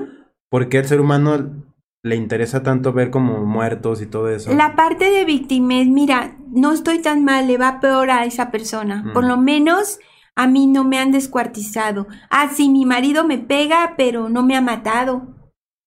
[0.50, 1.64] porque el ser humano
[2.04, 4.52] le interesa tanto ver como muertos y todo eso.
[4.52, 9.10] La parte de víctimas, mira, no estoy tan mal, le va peor a esa persona.
[9.14, 9.28] Por mm.
[9.28, 9.98] lo menos
[10.36, 12.06] a mí no me han descuartizado.
[12.28, 15.34] Ah, sí, mi marido me pega, pero no me ha matado.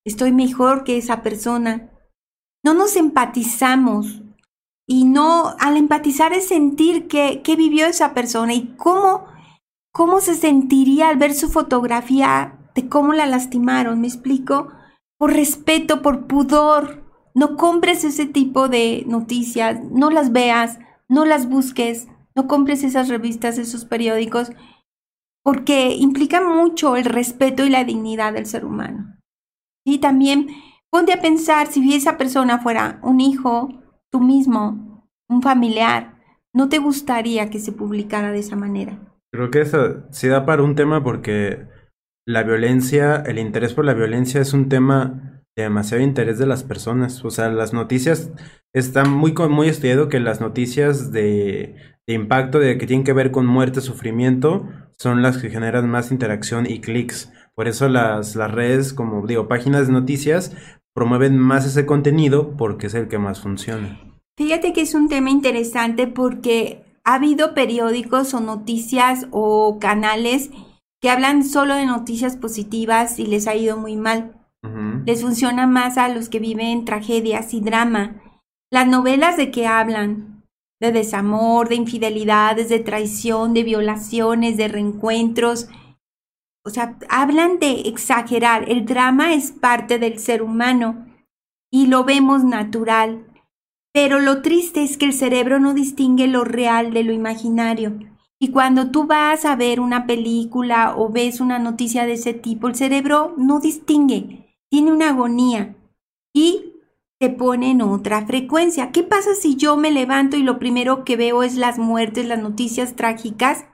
[0.04, 1.92] Estoy mejor que esa persona.
[2.64, 4.20] No nos empatizamos.
[4.88, 9.26] Y no, al empatizar es sentir qué que vivió esa persona y cómo,
[9.92, 14.00] cómo se sentiría al ver su fotografía de cómo la lastimaron.
[14.00, 14.72] ¿Me explico?
[15.18, 17.04] Por respeto, por pudor,
[17.34, 23.08] no compres ese tipo de noticias, no las veas, no las busques, no compres esas
[23.08, 24.52] revistas, esos periódicos,
[25.42, 29.16] porque implica mucho el respeto y la dignidad del ser humano.
[29.84, 30.48] Y también
[30.90, 33.68] ponte a pensar si esa persona fuera un hijo,
[34.10, 36.18] tú mismo, un familiar,
[36.52, 38.98] no te gustaría que se publicara de esa manera.
[39.32, 41.66] Creo que eso sí da para un tema porque
[42.28, 46.62] la violencia, el interés por la violencia es un tema de demasiado interés de las
[46.62, 47.24] personas.
[47.24, 48.30] O sea, las noticias,
[48.74, 51.74] está muy, muy estudiado que las noticias de,
[52.06, 54.68] de impacto, de que tienen que ver con muerte, sufrimiento,
[54.98, 57.32] son las que generan más interacción y clics.
[57.54, 60.54] Por eso las, las redes, como digo, páginas de noticias,
[60.92, 64.00] promueven más ese contenido porque es el que más funciona.
[64.36, 70.50] Fíjate que es un tema interesante porque ha habido periódicos o noticias o canales
[71.00, 74.34] que hablan solo de noticias positivas y les ha ido muy mal.
[75.06, 78.20] Les funciona más a los que viven tragedias y drama.
[78.70, 80.44] Las novelas de que hablan,
[80.80, 85.68] de desamor, de infidelidades, de traición, de violaciones, de reencuentros,
[86.68, 88.70] o sea, hablan de exagerar.
[88.70, 91.06] El drama es parte del ser humano
[91.72, 93.24] y lo vemos natural.
[93.94, 97.98] Pero lo triste es que el cerebro no distingue lo real de lo imaginario.
[98.40, 102.68] Y cuando tú vas a ver una película o ves una noticia de ese tipo,
[102.68, 105.74] el cerebro no distingue, tiene una agonía
[106.32, 106.74] y
[107.18, 108.92] te pone en otra frecuencia.
[108.92, 112.40] ¿Qué pasa si yo me levanto y lo primero que veo es las muertes, las
[112.40, 113.64] noticias trágicas?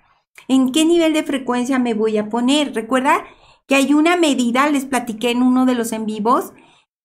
[0.48, 2.74] ¿En qué nivel de frecuencia me voy a poner?
[2.74, 3.24] Recuerda
[3.66, 6.54] que hay una medida, les platiqué en uno de los en vivos,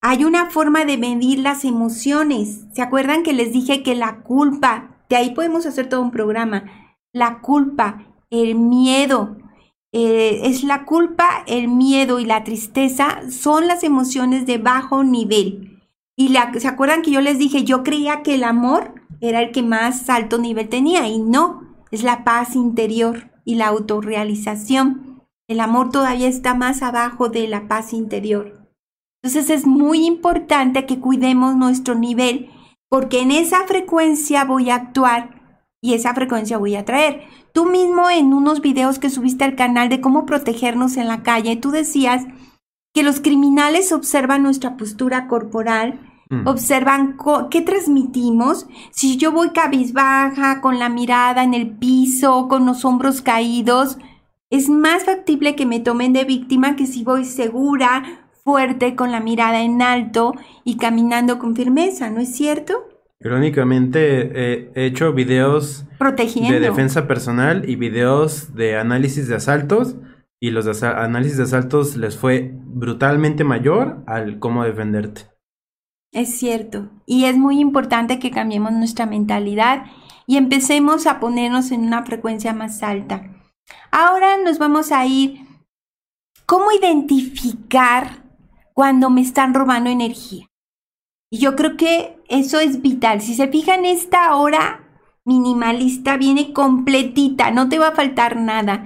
[0.02, 2.62] hay una forma de medir las emociones.
[2.74, 6.79] ¿Se acuerdan que les dije que la culpa, de ahí podemos hacer todo un programa,
[7.14, 9.38] la culpa, el miedo,
[9.92, 15.82] eh, es la culpa, el miedo y la tristeza son las emociones de bajo nivel.
[16.16, 19.52] Y la, ¿se acuerdan que yo les dije, yo creía que el amor era el
[19.52, 25.24] que más alto nivel tenía y no, es la paz interior y la autorrealización.
[25.48, 28.68] El amor todavía está más abajo de la paz interior.
[29.22, 32.50] Entonces es muy importante que cuidemos nuestro nivel
[32.90, 35.39] porque en esa frecuencia voy a actuar
[35.82, 37.24] y esa frecuencia voy a traer.
[37.54, 41.56] Tú mismo en unos videos que subiste al canal de cómo protegernos en la calle,
[41.56, 42.26] tú decías
[42.94, 46.00] que los criminales observan nuestra postura corporal,
[46.30, 46.48] mm.
[46.48, 47.18] observan
[47.50, 48.68] qué transmitimos.
[48.92, 53.98] Si yo voy cabizbaja, con la mirada en el piso, con los hombros caídos,
[54.50, 59.20] es más factible que me tomen de víctima que si voy segura, fuerte, con la
[59.20, 62.89] mirada en alto y caminando con firmeza, ¿no es cierto?
[63.22, 69.98] Irónicamente, he hecho videos de defensa personal y videos de análisis de asaltos.
[70.42, 75.24] Y los análisis de asaltos les fue brutalmente mayor al cómo defenderte.
[76.14, 76.90] Es cierto.
[77.06, 79.86] Y es muy importante que cambiemos nuestra mentalidad
[80.26, 83.36] y empecemos a ponernos en una frecuencia más alta.
[83.92, 85.42] Ahora nos vamos a ir.
[86.46, 88.24] ¿Cómo identificar
[88.74, 90.48] cuando me están robando energía?
[91.30, 93.22] Y yo creo que eso es vital.
[93.22, 94.86] Si se fijan, esta hora
[95.26, 98.86] minimalista viene completita, no te va a faltar nada.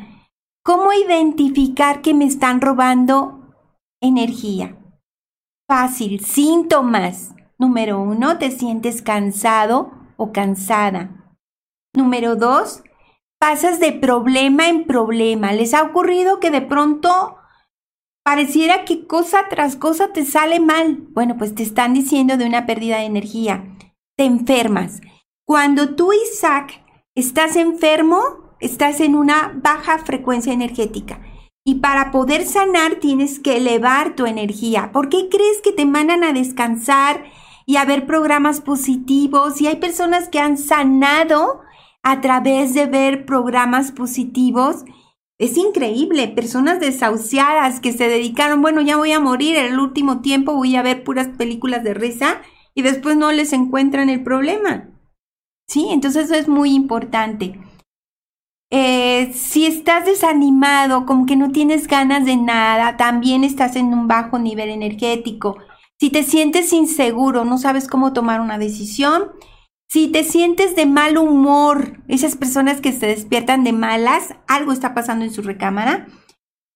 [0.64, 3.54] ¿Cómo identificar que me están robando
[4.02, 4.78] energía?
[5.68, 7.36] Fácil, síntomas.
[7.58, 11.36] Número uno, te sientes cansado o cansada.
[11.94, 12.82] Número dos,
[13.40, 15.52] pasas de problema en problema.
[15.54, 17.38] ¿Les ha ocurrido que de pronto
[18.24, 21.00] pareciera que cosa tras cosa te sale mal.
[21.12, 23.78] Bueno, pues te están diciendo de una pérdida de energía.
[24.18, 25.02] Te enfermas.
[25.46, 26.82] Cuando tú, Isaac,
[27.16, 28.22] estás enfermo,
[28.60, 31.22] estás en una baja frecuencia energética.
[31.66, 34.92] Y para poder sanar tienes que elevar tu energía.
[34.92, 37.24] ¿Por qué crees que te mandan a descansar
[37.66, 39.62] y a ver programas positivos?
[39.62, 41.62] Y hay personas que han sanado
[42.04, 44.84] a través de ver programas positivos
[45.44, 50.54] es increíble, personas desahuciadas que se dedicaron, bueno, ya voy a morir, el último tiempo
[50.54, 52.42] voy a ver puras películas de risa
[52.74, 54.90] y después no les encuentran el problema.
[55.68, 57.60] Sí, entonces eso es muy importante.
[58.72, 64.08] Eh, si estás desanimado, como que no tienes ganas de nada, también estás en un
[64.08, 65.58] bajo nivel energético.
[66.00, 69.32] Si te sientes inseguro, no sabes cómo tomar una decisión,
[69.94, 74.96] si te sientes de mal humor, esas personas que se despiertan de malas, algo está
[74.96, 76.08] pasando en su recámara.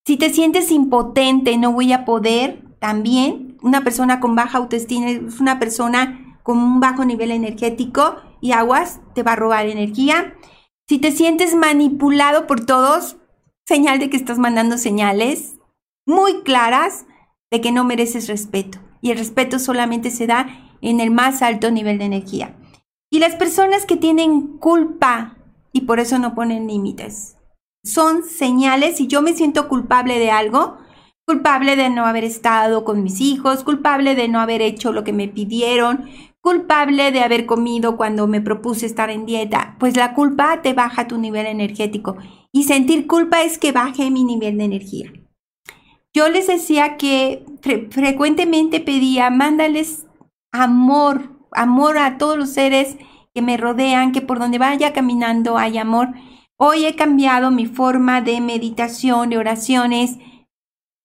[0.05, 5.39] Si te sientes impotente, no voy a poder, también una persona con baja autoestima es
[5.39, 10.36] una persona con un bajo nivel energético y aguas te va a robar energía.
[10.88, 13.18] Si te sientes manipulado por todos,
[13.65, 15.57] señal de que estás mandando señales
[16.05, 17.07] muy claras
[17.49, 18.78] de que no mereces respeto.
[19.01, 22.53] Y el respeto solamente se da en el más alto nivel de energía.
[23.09, 25.37] Y las personas que tienen culpa
[25.71, 27.37] y por eso no ponen límites.
[27.83, 30.77] Son señales, si yo me siento culpable de algo,
[31.25, 35.13] culpable de no haber estado con mis hijos, culpable de no haber hecho lo que
[35.13, 36.09] me pidieron,
[36.41, 39.75] culpable de haber comido cuando me propuse estar en dieta.
[39.79, 42.17] Pues la culpa te baja tu nivel energético
[42.51, 45.11] y sentir culpa es que baje mi nivel de energía.
[46.13, 47.45] Yo les decía que
[47.91, 50.07] frecuentemente pedía, mándales
[50.51, 52.97] amor, amor a todos los seres
[53.33, 56.09] que me rodean, que por donde vaya caminando hay amor.
[56.57, 60.17] Hoy he cambiado mi forma de meditación, de oraciones.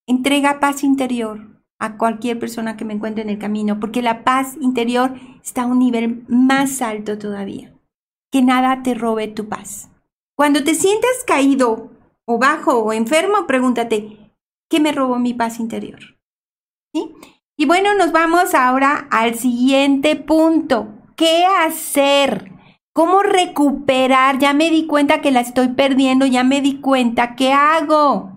[0.07, 4.57] Entrega paz interior a cualquier persona que me encuentre en el camino, porque la paz
[4.61, 7.72] interior está a un nivel más alto todavía.
[8.30, 9.90] Que nada te robe tu paz.
[10.36, 11.90] Cuando te sientas caído
[12.24, 14.32] o bajo o enfermo, pregúntate,
[14.70, 16.01] ¿qué me robó mi paz interior?
[16.95, 17.12] ¿Sí?
[17.57, 20.88] Y bueno, nos vamos ahora al siguiente punto.
[21.16, 22.50] ¿Qué hacer?
[22.94, 24.38] ¿Cómo recuperar?
[24.38, 27.36] Ya me di cuenta que la estoy perdiendo, ya me di cuenta.
[27.36, 28.32] ¿Qué hago?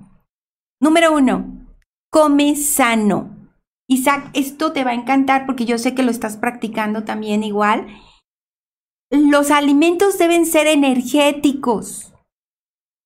[0.82, 1.68] Número uno,
[2.11, 3.49] come sano.
[3.88, 7.88] Isaac, esto te va a encantar porque yo sé que lo estás practicando también igual.
[9.11, 12.13] Los alimentos deben ser energéticos.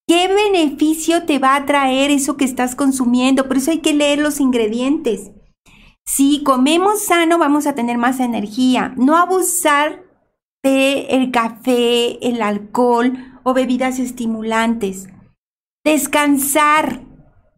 [0.07, 3.47] ¿Qué beneficio te va a traer eso que estás consumiendo?
[3.47, 5.31] Por eso hay que leer los ingredientes.
[6.11, 8.93] Si comemos sano, vamos a tener más energía.
[8.97, 10.01] No abusar
[10.63, 15.07] de el café, el alcohol o bebidas estimulantes.
[15.85, 17.01] Descansar.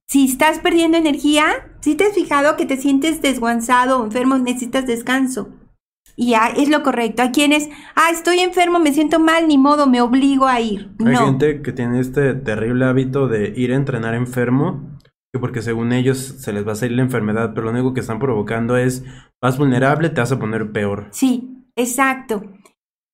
[0.06, 1.46] Si estás perdiendo energía,
[1.80, 5.48] si te has fijado que te sientes desguanzado o enfermo, necesitas descanso.
[6.18, 7.22] Y ya es lo correcto.
[7.22, 10.92] Hay quienes, ah, estoy enfermo, me siento mal, ni modo, me obligo a ir.
[11.06, 15.00] Hay gente que tiene este terrible hábito de ir a entrenar enfermo
[15.40, 18.20] porque según ellos se les va a salir la enfermedad, pero lo único que están
[18.20, 19.04] provocando es
[19.42, 21.08] más vulnerable, te vas a poner peor.
[21.12, 22.44] Sí, exacto.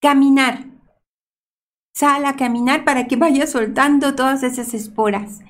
[0.02, 0.66] Caminar.
[1.96, 5.42] Sal a caminar para que vayas soltando todas esas esporas.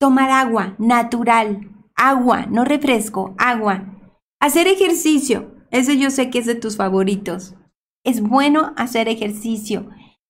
[0.00, 1.70] Tomar agua natural.
[1.94, 3.84] Agua, no refresco, agua.
[4.40, 5.54] Hacer ejercicio.
[5.70, 7.54] Ese yo sé que es de tus favoritos.
[8.04, 9.88] Es bueno hacer ejercicio.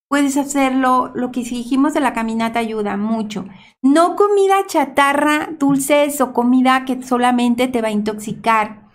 [0.09, 3.47] Puedes hacerlo, lo que dijimos de la caminata ayuda mucho.
[3.83, 8.89] No comida chatarra, dulces o comida que solamente te va a intoxicar.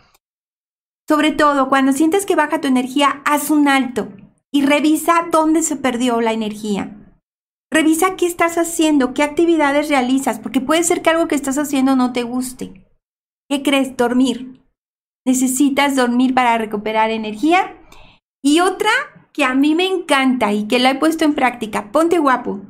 [1.09, 4.07] Sobre todo, cuando sientes que baja tu energía, haz un alto
[4.53, 6.97] y revisa dónde se perdió la energía.
[7.70, 11.97] Revisa qué estás haciendo, qué actividades realizas, porque puede ser que algo que estás haciendo
[11.97, 12.88] no te guste.
[13.49, 13.97] ¿Qué crees?
[13.97, 14.62] Dormir.
[15.26, 17.78] Necesitas dormir para recuperar energía.
[18.41, 18.89] Y otra
[19.34, 21.92] que a mí me encanta y que la he puesto en práctica.
[21.92, 22.62] Ponte guapo,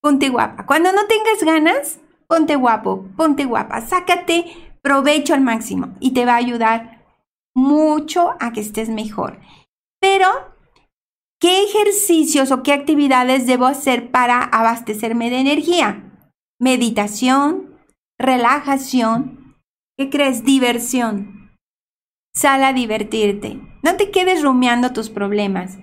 [0.00, 0.66] ponte guapa.
[0.66, 3.80] Cuando no tengas ganas, ponte guapo, ponte guapa.
[3.80, 4.46] Sácate
[4.82, 7.06] provecho al máximo y te va a ayudar
[7.54, 9.40] mucho a que estés mejor.
[10.00, 10.28] Pero,
[11.40, 16.04] ¿qué ejercicios o qué actividades debo hacer para abastecerme de energía?
[16.60, 17.78] Meditación,
[18.18, 19.56] relajación,
[19.96, 20.44] ¿qué crees?
[20.44, 21.52] Diversión.
[22.34, 23.60] Sal a divertirte.
[23.82, 25.78] No te quedes rumiando tus problemas.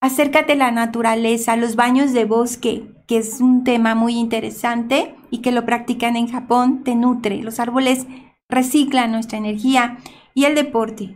[0.00, 5.38] Acércate a la naturaleza, los baños de bosque, que es un tema muy interesante y
[5.38, 7.42] que lo practican en Japón, te nutre.
[7.42, 8.06] Los árboles
[8.48, 9.98] reciclan nuestra energía
[10.34, 11.14] y el deporte.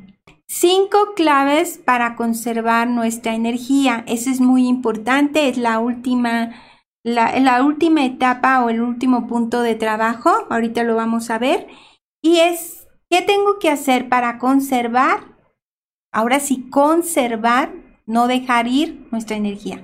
[0.48, 4.02] Cinco claves para conservar nuestra energía.
[4.08, 6.50] Eso es muy importante, es la última,
[7.04, 10.30] la, última etapa o el último punto de trabajo.
[10.50, 11.68] Ahorita lo vamos a ver.
[12.22, 15.20] Y es, ¿qué tengo que hacer para conservar?
[16.12, 19.82] Ahora sí, conservar no dejar ir nuestra energía.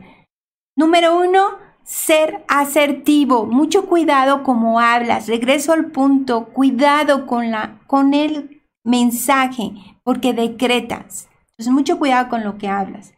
[0.77, 1.41] Número uno,
[1.85, 3.47] ser asertivo.
[3.47, 5.29] Mucho cuidado como hablas.
[5.29, 6.47] Regreso al punto.
[6.47, 9.73] Cuidado con, la, con el mensaje,
[10.03, 11.29] porque decretas.
[11.51, 13.15] Entonces, mucho cuidado con lo que hablas.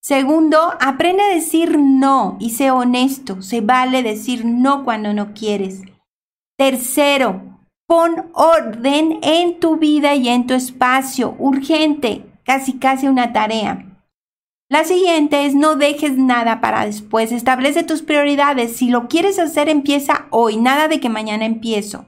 [0.00, 3.42] Segundo, aprende a decir no y sé honesto.
[3.42, 5.82] Se vale decir no cuando no quieres.
[6.56, 7.42] Tercero,
[7.88, 11.34] pon orden en tu vida y en tu espacio.
[11.38, 13.93] Urgente, casi casi una tarea.
[14.68, 18.76] La siguiente es no dejes nada para después, establece tus prioridades.
[18.76, 22.06] Si lo quieres hacer, empieza hoy, nada de que mañana empiezo.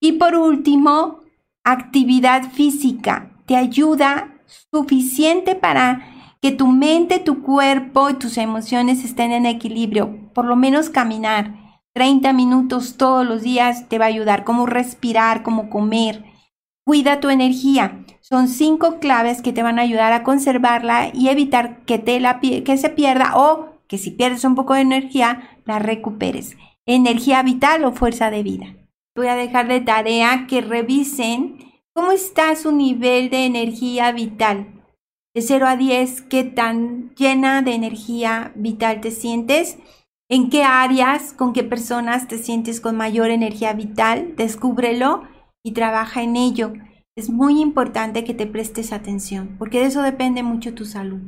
[0.00, 1.20] Y por último,
[1.64, 3.30] actividad física.
[3.46, 4.34] Te ayuda
[4.70, 10.30] suficiente para que tu mente, tu cuerpo y tus emociones estén en equilibrio.
[10.34, 11.54] Por lo menos caminar
[11.94, 14.44] 30 minutos todos los días te va a ayudar.
[14.44, 16.24] Como respirar, como comer.
[16.88, 18.02] Cuida tu energía.
[18.22, 22.40] Son cinco claves que te van a ayudar a conservarla y evitar que, te la,
[22.40, 26.56] que se pierda o que si pierdes un poco de energía, la recuperes.
[26.86, 28.74] Energía vital o fuerza de vida.
[29.14, 31.58] Voy a dejar de tarea que revisen
[31.92, 34.82] cómo está su nivel de energía vital.
[35.34, 39.76] De 0 a 10, ¿qué tan llena de energía vital te sientes?
[40.30, 44.36] ¿En qué áreas, con qué personas te sientes con mayor energía vital?
[44.36, 45.24] Descúbrelo
[45.64, 46.72] y trabaja en ello.
[47.16, 51.20] Es muy importante que te prestes atención, porque de eso depende mucho tu salud.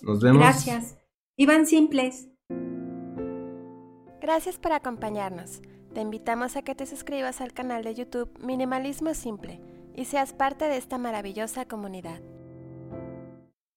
[0.00, 0.40] Nos vemos.
[0.40, 0.96] Gracias.
[1.36, 2.28] Iban simples.
[4.20, 5.60] Gracias por acompañarnos.
[5.94, 9.60] Te invitamos a que te suscribas al canal de YouTube Minimalismo Simple
[9.94, 12.20] y seas parte de esta maravillosa comunidad.